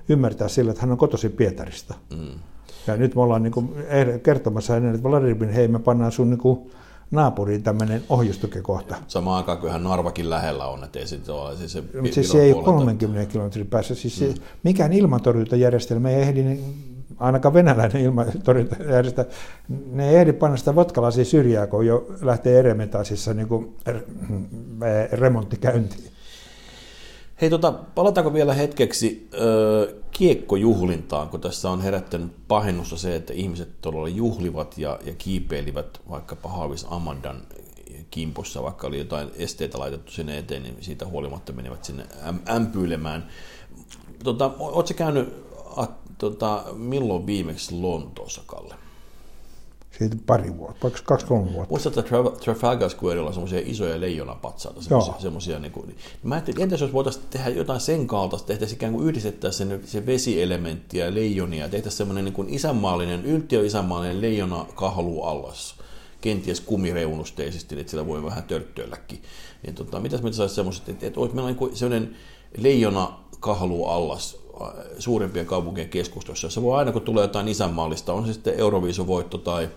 ymmärtää 0.08 0.48
sillä, 0.48 0.70
että 0.70 0.80
hän 0.80 0.92
on 0.92 0.98
kotoisin 0.98 1.32
Pietarista. 1.32 1.94
Mm. 2.16 2.38
Ja 2.86 2.96
nyt 2.96 3.14
me 3.14 3.22
ollaan 3.22 3.42
niin 3.42 3.52
kuin 3.52 3.74
kertomassa 4.22 4.72
hänelle, 4.72 4.94
että 4.94 5.08
Vladimir, 5.08 5.48
hei 5.48 5.68
me 5.68 5.78
pannaan 5.78 6.12
sun 6.12 6.30
niin 6.30 6.38
kuin 6.38 6.70
naapuriin 7.10 7.62
tämmöinen 7.62 8.02
ohjustukekohta. 8.08 8.96
Samaan 9.08 9.36
aikaan 9.36 9.58
kyllähän 9.58 9.84
Narvakin 9.84 10.30
lähellä 10.30 10.66
on, 10.66 10.84
että 10.84 10.98
ei 10.98 11.06
sitten 11.06 11.34
ole 11.34 11.56
siis 11.56 11.72
se 11.72 11.80
Mutta 11.80 12.14
siis 12.14 12.30
se 12.32 12.42
ei 12.42 12.52
ole 12.52 12.64
30 12.64 13.32
kilometrin 13.32 13.66
päässä. 13.66 13.94
Siis 13.94 14.20
mm. 14.20 14.26
se, 14.26 14.34
mikään 14.62 14.92
ilmatorjuntajärjestelmä 14.92 16.10
ei 16.10 16.22
ehdi, 16.22 16.58
ainakaan 17.18 17.54
venäläinen 17.54 18.02
ilmatorjuntajärjestelmä, 18.02 19.30
ne 19.92 20.10
ei 20.10 20.16
ehdi 20.16 20.32
panna 20.32 20.56
sitä 20.56 20.74
votkalaisia 20.74 21.24
syrjää, 21.24 21.66
kun 21.66 21.86
jo 21.86 22.06
lähtee 22.22 22.58
Eremetaisissa 22.58 23.34
niin 23.34 23.48
kuin 23.48 23.76
remontti 25.12 25.56
käyntiin. 25.56 26.10
Hei, 27.40 27.50
tota, 27.50 27.72
palataanko 27.72 28.32
vielä 28.32 28.54
hetkeksi 28.54 29.28
ö, 29.34 29.94
kiekkojuhlintaan, 30.10 31.28
kun 31.28 31.40
tässä 31.40 31.70
on 31.70 31.80
herättänyt 31.80 32.32
pahennusta 32.48 32.96
se, 32.96 33.16
että 33.16 33.32
ihmiset 33.32 33.80
todella 33.80 34.08
juhlivat 34.08 34.78
ja, 34.78 34.98
ja 35.04 35.12
kiipeilivät 35.18 36.00
vaikkapa 36.10 36.48
Haavis 36.48 36.86
Amandan 36.90 37.42
kimpossa, 38.10 38.62
vaikka 38.62 38.86
oli 38.86 38.98
jotain 38.98 39.30
esteitä 39.36 39.78
laitettu 39.78 40.12
sinne 40.12 40.38
eteen, 40.38 40.62
niin 40.62 40.76
siitä 40.80 41.06
huolimatta 41.06 41.52
menivät 41.52 41.84
sinne 41.84 42.06
ämpyilemään. 42.50 43.28
Tota, 44.24 44.50
Oletko 44.58 44.94
käynyt 44.96 45.34
a, 45.76 45.86
tota, 46.18 46.64
milloin 46.72 47.26
viimeksi 47.26 47.74
Lontoossa, 47.74 48.42
Kalle? 48.46 48.74
Siitä 50.00 50.16
pari 50.26 50.56
vuotta, 50.56 50.82
vaikka 50.82 51.00
kaksi 51.04 51.26
kolme 51.26 51.52
vuotta. 51.52 51.70
Muistatko, 51.70 52.00
että 52.00 52.44
Trafalgar 52.44 52.90
Squarella 52.90 53.28
on 53.28 53.34
semmoisia 53.34 53.62
isoja 53.64 54.00
leijonapatsaita, 54.00 54.80
semmoisia, 55.18 55.58
niin 55.58 55.72
kuin, 55.72 55.86
niin 55.86 55.98
mä 56.22 56.34
ajattelin, 56.34 56.62
entäs 56.62 56.80
jos 56.80 56.92
voitaisiin 56.92 57.24
tehdä 57.30 57.48
jotain 57.48 57.80
sen 57.80 58.06
kaltaista, 58.06 58.46
tehtäisiin 58.46 58.76
ikään 58.76 58.92
kuin 58.92 59.06
yhdistettäisiin 59.08 59.68
sen, 59.68 59.80
se 59.84 60.06
vesielementti 60.06 60.98
ja 60.98 61.14
leijonia, 61.14 61.68
tehtäisiin 61.68 61.98
semmoinen 61.98 62.24
niin 62.24 62.32
kuin 62.32 62.48
isänmaallinen, 62.48 63.24
yltiö 63.24 63.66
isänmaallinen 63.66 64.20
leijona 64.20 64.66
kahlu 64.74 65.22
allas, 65.22 65.74
kenties 66.20 66.60
kumireunusteisesti, 66.60 67.80
että 67.80 67.90
sillä 67.90 68.06
voi 68.06 68.24
vähän 68.24 68.44
törttöilläkin. 68.44 69.22
Niin, 69.62 69.74
tota, 69.74 70.00
mitäs 70.00 70.22
me 70.22 70.32
saisi 70.32 70.54
semmoiset, 70.54 70.88
että, 70.88 71.06
että 71.06 71.20
olisi 71.20 71.34
meillä 71.34 71.50
niin 71.50 71.76
sellainen 71.76 72.16
leijona 72.56 73.18
kahlu 73.40 73.84
allas 73.84 74.39
suurimpien 74.98 75.46
kaupunkien 75.46 75.88
keskustossa, 75.88 76.46
jossa 76.46 76.62
voi 76.62 76.78
aina 76.78 76.92
kun 76.92 77.02
tulee 77.02 77.24
jotain 77.24 77.48
isänmaallista, 77.48 78.12
on 78.12 78.26
se 78.26 78.32
sitten 78.32 78.54
Euroviisovoitto 78.58 79.38
tai, 79.38 79.68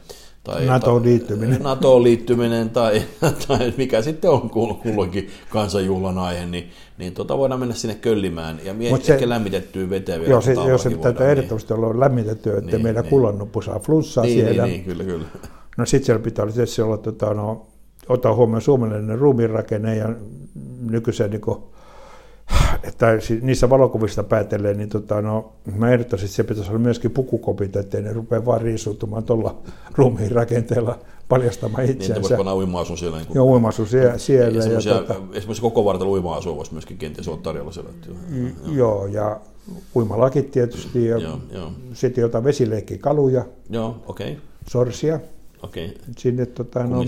tai, 0.43 0.65
NATOon 0.65 1.04
liittyminen. 1.04 1.62
NATOon 1.63 2.04
liittyminen 2.04 2.69
tai, 2.69 3.02
tai 3.48 3.74
mikä 3.78 4.02
sitten 4.02 4.32
on 4.32 4.50
kulloinkin 4.50 5.30
kansanjuhlan 5.50 6.17
aihe, 6.17 6.46
niin, 6.46 6.69
niin 6.98 7.13
tota 7.13 7.38
voidaan 7.38 7.60
mennä 7.60 7.76
sinne 7.76 7.96
köllimään 7.96 8.60
ja 8.63 8.74
mie- 8.74 8.89
Mut 8.91 9.04
se- 9.04 9.13
ehkä 9.13 9.30
lämmitettyä 9.30 9.89
veteen 9.89 10.19
vielä. 10.22 10.32
Joo, 10.32 10.41
se, 10.41 10.54
jos 10.54 10.84
se 10.84 10.89
täytyy 10.89 11.04
voidaan, 11.04 11.30
ehdottomasti 11.30 11.74
olla 11.74 12.00
lämmitetty, 12.00 12.50
että 12.58 12.72
Niin, 12.72 12.84
meidän 12.84 13.02
niin. 13.04 13.10
kullannuppu 13.10 13.62
saa 13.62 13.80
flunssaa 13.80 14.24
niin, 14.24 14.34
siellä. 14.46 14.63
niin, 14.63 14.74
niin, 14.74 14.84
kyllä, 14.86 15.04
kyllä. 15.04 15.26
No 15.78 15.86
sitten 15.86 16.06
siellä 16.06 16.24
pitää 16.24 16.43
olla 16.43 16.54
tietysti 16.54 16.82
olla, 16.82 16.98
tota, 16.98 17.34
no, 17.34 17.67
ottaa 18.10 18.36
huomioon 18.36 18.62
suomalainen 18.62 19.19
ruumiinrakenne 19.19 19.96
ja 19.96 20.10
nykyisen 20.82 21.32
niin 21.32 21.41
kuin, 21.41 21.58
että 22.84 23.19
si- 23.19 23.39
niissä 23.41 23.69
valokuvista 23.69 24.24
päätellen, 24.24 24.78
niin 24.78 24.89
tota, 24.89 25.22
no, 25.22 25.52
mä 25.76 25.91
ehdottaisin, 25.91 26.26
että 26.26 26.36
se 26.36 26.43
pitäisi 26.43 26.69
olla 26.69 26.80
myöskin 26.80 27.12
pukukopit, 27.12 27.76
ettei 27.76 28.02
ne 28.02 28.13
rupea 28.13 28.46
vaan 28.46 28.62
riisuutumaan 28.62 29.24
tuolla 29.24 29.56
ruumiin 29.96 30.32
rakenteella 30.32 31.00
paljastamaan 31.30 31.84
Niin, 31.84 31.96
itseänsä. 31.96 32.38
panna 32.38 32.56
uima-asun 32.56 32.98
siellä. 32.98 33.17
Niin 33.17 33.28
kuin, 33.28 33.36
Ja 33.36 33.43
uimasu 33.43 33.86
sie- 33.86 34.19
siellä. 34.19 34.58
Ja, 34.58 34.62
semmoisia, 34.63 34.93
tota, 34.93 35.15
esimerkiksi 35.34 35.62
koko 35.62 35.86
vartalo 35.86 36.12
uima-asua 36.12 36.56
voisi 36.56 36.72
myöskin 36.74 36.98
kenties 36.98 37.28
olla 37.28 37.39
tarjolla 37.43 37.72
siellä. 37.72 37.89
Että, 37.89 38.10
joo, 38.72 39.06
ja 39.06 39.39
uimalakit 39.96 40.52
tietysti, 40.52 41.06
ja 41.06 41.17
Joo, 41.17 41.38
joo. 41.52 41.72
sitten 41.93 42.22
jotain 42.22 42.43
vesileikkikaluja, 42.43 43.46
Joo, 43.69 43.96
okei. 44.08 44.32
Okay. 44.32 44.41
sorsia 44.67 45.19
Okei, 45.63 45.97
sinne. 46.17 46.45
Tota, 46.45 46.84
no, 46.84 47.04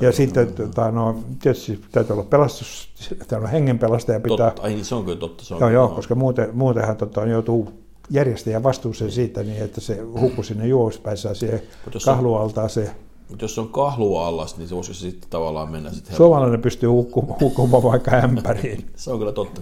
ja 0.00 0.12
sitten 0.12 0.52
tota, 0.54 0.90
no, 0.90 1.16
tietysti 1.42 1.80
täytyy 1.92 2.12
olla 2.14 2.24
pelastus, 2.24 2.88
täytyy 3.08 3.38
olla 3.38 3.48
hengenpelastaja 3.48 4.20
pitää. 4.20 4.46
Totta, 4.50 4.62
ai 4.62 4.74
niin 4.74 4.84
se 4.84 4.94
on 4.94 5.04
kyllä 5.04 5.18
totta. 5.18 5.44
Se 5.44 5.54
on 5.54 5.60
Joo, 5.60 5.70
joo, 5.70 5.88
koska 5.88 6.14
muuten, 6.14 6.48
muutenhan 6.52 6.96
tota, 6.96 7.26
joutuu 7.26 7.72
järjestäjä 8.10 8.62
vastuuseen 8.62 9.12
siitä, 9.12 9.42
niin 9.42 9.62
että 9.62 9.80
se 9.80 10.00
hukkuu 10.20 10.44
sinne 10.44 10.66
juouspäissään 10.66 11.36
siihen 11.36 11.62
kahlualtaaseen. 12.04 12.90
Mutta 13.28 13.44
jos 13.44 13.58
on 13.58 13.68
kahlua 13.68 14.26
allas, 14.26 14.56
niin 14.56 14.68
se 14.68 14.74
voisi 14.74 14.94
sitten 14.94 15.30
tavallaan 15.30 15.70
mennä 15.70 15.92
sitten. 15.92 16.16
Suomalainen 16.16 16.62
pystyy 16.62 16.88
hukkumaan, 16.88 17.40
hukkumaan 17.40 17.82
vaikka 17.82 18.10
ämpäriin. 18.10 18.90
Se 18.96 19.10
on 19.12 19.18
kyllä 19.18 19.32
totta. 19.32 19.60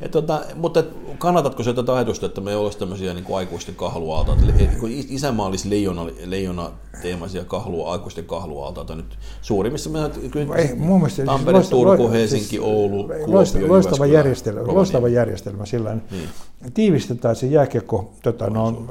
Et 0.00 0.10
tota, 0.10 0.40
mutta 0.54 0.80
et 0.80 0.88
kannatatko 1.18 1.62
se 1.62 1.72
tätä 1.74 1.94
ajatusta, 1.94 2.26
että 2.26 2.40
me 2.40 2.50
ei 2.50 2.56
olisi 2.56 2.78
tämmöisiä 2.78 3.14
niin 3.14 3.24
aikuisten 3.34 3.74
kahluaalta, 3.74 4.36
että 4.58 4.76
kun 4.80 4.90
isänmaa 4.90 5.46
olisi 5.46 5.70
leijona, 5.70 6.06
leijona 6.24 6.70
teemaisia 7.02 7.44
kahlua, 7.44 7.92
aikuisten 7.92 8.24
kahluaalta 8.24 8.94
nyt 8.94 9.18
suurimmissa, 9.42 9.90
me, 9.90 9.98
kyllä, 10.30 10.54
Ei, 10.56 10.74
mun 10.74 10.96
mielestä 11.00 11.16
siis 11.16 11.26
Tampere, 11.26 11.58
loista- 11.58 11.70
Turku, 11.70 12.02
lo- 12.02 12.10
Helsinki, 12.10 12.44
siis 12.44 12.62
Oulu, 12.62 13.04
Kuopio, 13.24 13.68
loistava, 13.68 14.06
järjestelmä, 14.06 14.58
Rovaniemi. 14.58 14.76
loistava 14.76 15.08
järjestelmä 15.08 15.66
sillä 15.66 15.94
niin. 16.10 16.28
Tiivistetään 16.74 17.36
se 17.36 17.46
jääkiekko, 17.46 18.10
tota, 18.22 18.50
no, 18.50 18.82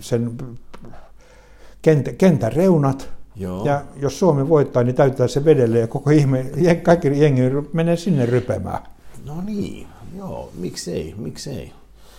sen 0.00 0.36
kentän, 1.82 2.16
kentän 2.16 2.52
reunat, 2.52 3.08
Joo. 3.36 3.64
ja 3.64 3.82
jos 3.96 4.18
Suomi 4.18 4.48
voittaa, 4.48 4.82
niin 4.82 4.94
täytetään 4.94 5.28
se 5.28 5.44
vedelle 5.44 5.78
ja 5.78 5.86
koko 5.86 6.10
ihme, 6.10 6.46
kaikki 6.82 7.20
jengi 7.20 7.42
menee 7.72 7.96
sinne 7.96 8.26
rypemään. 8.26 8.78
No 9.26 9.34
niin, 9.46 9.86
joo, 10.18 10.50
miksei, 10.58 11.14
miksei. 11.18 11.72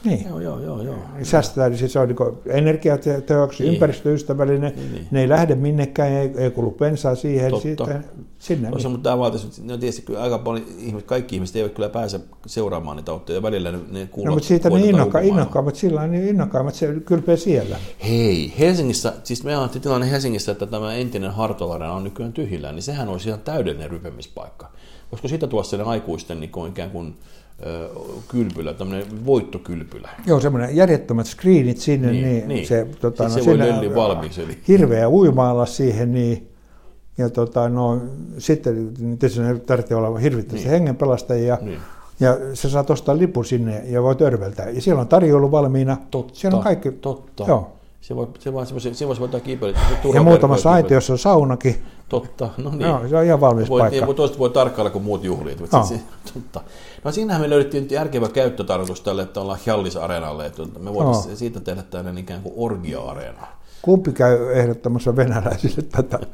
Niin. 0.03 0.25
Joo, 0.29 0.39
joo, 0.39 0.59
joo, 0.61 0.81
joo. 0.81 0.95
säästetään, 1.23 1.71
niin 1.71 1.79
siis 1.79 1.93
se 1.93 1.99
on 1.99 2.07
niin 2.07 2.17
energiatehoksi, 2.45 3.63
Niin. 3.63 3.73
ympäristöystävällinen, 3.73 4.73
Niin, 4.75 4.91
niin. 4.93 5.07
ne 5.11 5.21
ei 5.21 5.29
lähde 5.29 5.55
minnekään, 5.55 6.11
ei, 6.11 6.31
ei 6.37 6.51
kulu 6.51 6.71
bensaa 6.71 7.15
siihen, 7.15 7.51
Totta. 7.51 7.63
sitten 7.63 8.05
sinne. 8.39 8.69
Osa, 8.69 8.77
Niin. 8.77 8.91
mutta 8.91 9.09
tämä 9.09 9.17
vaatisi, 9.17 9.63
no 9.63 9.77
tietysti 9.77 10.01
kyllä 10.01 10.21
aika 10.21 10.37
paljon, 10.37 10.65
ihmiset, 10.79 11.07
kaikki 11.07 11.35
ihmiset 11.35 11.55
eivät 11.55 11.73
kyllä 11.73 11.89
pääse 11.89 12.19
seuraamaan 12.45 12.97
niitä 12.97 13.13
otteita, 13.13 13.41
välillä 13.41 13.71
ne, 13.71 13.79
ne 13.91 14.05
kuulat 14.11 14.29
No, 14.29 14.33
mutta 14.33 14.47
siitä 14.47 14.69
ne 14.69 14.79
innokka, 14.79 15.19
innokkaammat, 15.19 15.75
sillä 15.75 16.01
on 16.01 16.11
niin 16.11 16.27
innokkaammat, 16.27 16.75
se 16.75 16.93
kylpee 17.05 17.37
siellä. 17.37 17.77
Hei, 18.07 18.53
Helsingissä, 18.59 19.13
siis 19.23 19.43
me 19.43 19.55
ajattelin 19.55 19.83
tilanne 19.83 20.11
Helsingissä, 20.11 20.51
että 20.51 20.65
tämä 20.65 20.93
entinen 20.95 21.31
Hartolarena 21.31 21.93
on 21.93 22.03
nykyään 22.03 22.33
tyhjillään, 22.33 22.75
niin 22.75 22.83
sehän 22.83 23.09
olisi 23.09 23.27
ihan 23.29 23.41
täydellinen 23.41 23.89
rypemispaikka. 23.91 24.71
Voisiko 25.11 25.27
siitä 25.27 25.47
tuoda 25.47 25.63
sellainen 25.63 25.91
aikuisten 25.91 26.39
niin 26.39 26.49
kuin 26.49 26.69
ikään 26.71 26.91
kuin 26.91 27.15
ö, 27.65 27.89
kylpylä, 28.27 28.73
tämmöinen 28.73 29.25
voittokylpylä? 29.25 30.09
Joo, 30.25 30.39
semmoinen 30.39 30.75
järjettömät 30.75 31.25
screenit 31.27 31.77
sinne, 31.77 32.11
Niin, 32.11 32.23
niin, 32.25 32.47
niin, 32.47 32.67
se, 32.67 32.87
tota, 33.01 33.23
no, 33.23 33.29
se 33.29 33.45
voi 33.45 33.57
lölli 33.57 33.95
valmiiksi, 33.95 34.41
eli- 34.43 34.57
Hirveä 34.67 35.09
uimaalla 35.09 35.65
siihen, 35.65 36.11
niin, 36.11 36.47
ja 37.17 37.29
tota, 37.29 37.69
no, 37.69 38.01
sitten 38.37 38.93
tietysti 39.19 39.41
ne 39.41 39.59
tarvitsee 39.59 39.97
olla 39.97 40.17
hirvittävästi 40.19 40.67
niin. 40.67 40.71
hengenpelastajia, 40.71 41.57
Niin. 41.61 41.79
ja 42.19 42.37
sä 42.53 42.69
saat 42.69 42.89
ostaa 42.89 43.17
lipun 43.17 43.45
sinne 43.45 43.83
ja 43.85 44.03
voit 44.03 44.21
örveltää. 44.21 44.69
Ja 44.69 44.81
siellä 44.81 45.01
on 45.01 45.07
tarjoulu 45.07 45.51
valmiina, 45.51 45.97
Totta, 46.11 46.35
siellä 46.35 46.57
on 46.57 46.63
kaikki, 46.63 46.91
totta. 46.91 47.43
Joo. 47.47 47.76
Se 48.01 48.15
voi, 48.15 48.27
se 48.39 48.53
voi, 48.53 48.65
se, 48.65 48.93
se 48.93 49.07
voisi 49.07 49.19
voittaa 49.19 49.39
kiipeilyt. 49.39 49.77
ja 50.13 50.23
muutamassa 50.23 50.71
aitiossa 50.71 51.13
on 51.13 51.19
saunakin, 51.19 51.86
Totta, 52.10 52.49
no 52.57 52.69
niin. 52.69 52.81
Joo, 52.81 53.07
se 53.07 53.17
on 53.17 53.23
ihan 53.23 53.41
valmis 53.41 53.69
voi, 53.69 53.81
paikka. 53.81 54.05
Niin, 54.05 54.15
toista 54.15 54.38
voi 54.38 54.49
tarkkailla 54.49 54.89
kuin 54.89 55.03
muut 55.03 55.23
juhliit. 55.23 55.60
Joo. 55.60 55.83
se, 55.83 55.99
totta. 56.33 56.62
No 57.03 57.12
siinähän 57.12 57.41
me 57.41 57.49
löydettiin 57.49 57.83
nyt 57.83 57.91
järkevä 57.91 58.29
käyttötarkoitus 58.29 59.01
tälle, 59.01 59.21
että 59.21 59.41
ollaan 59.41 59.60
Hjallis-areenalle, 59.65 60.45
että 60.45 60.63
me 60.79 60.93
voitaisiin 60.93 61.29
Joo. 61.29 61.38
siitä 61.38 61.60
tehdä 61.60 61.83
tällainen 61.83 62.17
ikään 62.17 62.41
kuin 62.41 62.53
orgia-areena. 62.57 63.47
Kumpi 63.81 64.12
käy 64.12 64.53
ehdottamassa 64.53 65.15
venäläisille 65.15 65.81
tätä? 65.91 66.19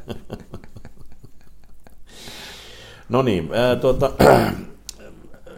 No 3.10 3.22
niin, 3.22 3.50
ää, 3.54 3.76
tuota, 3.76 4.12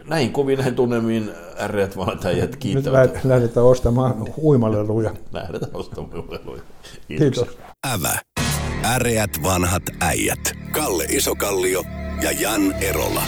näin 0.08 0.32
kovin 0.32 0.58
näin 0.58 0.74
tunnemiin 0.74 1.30
ärreät 1.60 1.96
valmentajat 1.96 2.40
Nyt 2.50 2.56
kiittävät. 2.56 3.14
lä- 3.14 3.20
lähdetään 3.24 3.66
ostamaan 3.66 4.14
uimaleluja. 4.42 5.14
Lähdetään 5.32 5.70
ostamaan 5.76 6.10
puheluja. 6.10 6.62
Kiitos. 7.08 7.58
Ävä. 7.94 8.18
Äreät 8.84 9.30
vanhat 9.42 9.82
äijät. 10.00 10.52
Kalle 10.70 11.04
Isokallio 11.04 11.82
ja 12.22 12.32
Jan 12.32 12.72
Erola. 12.72 13.22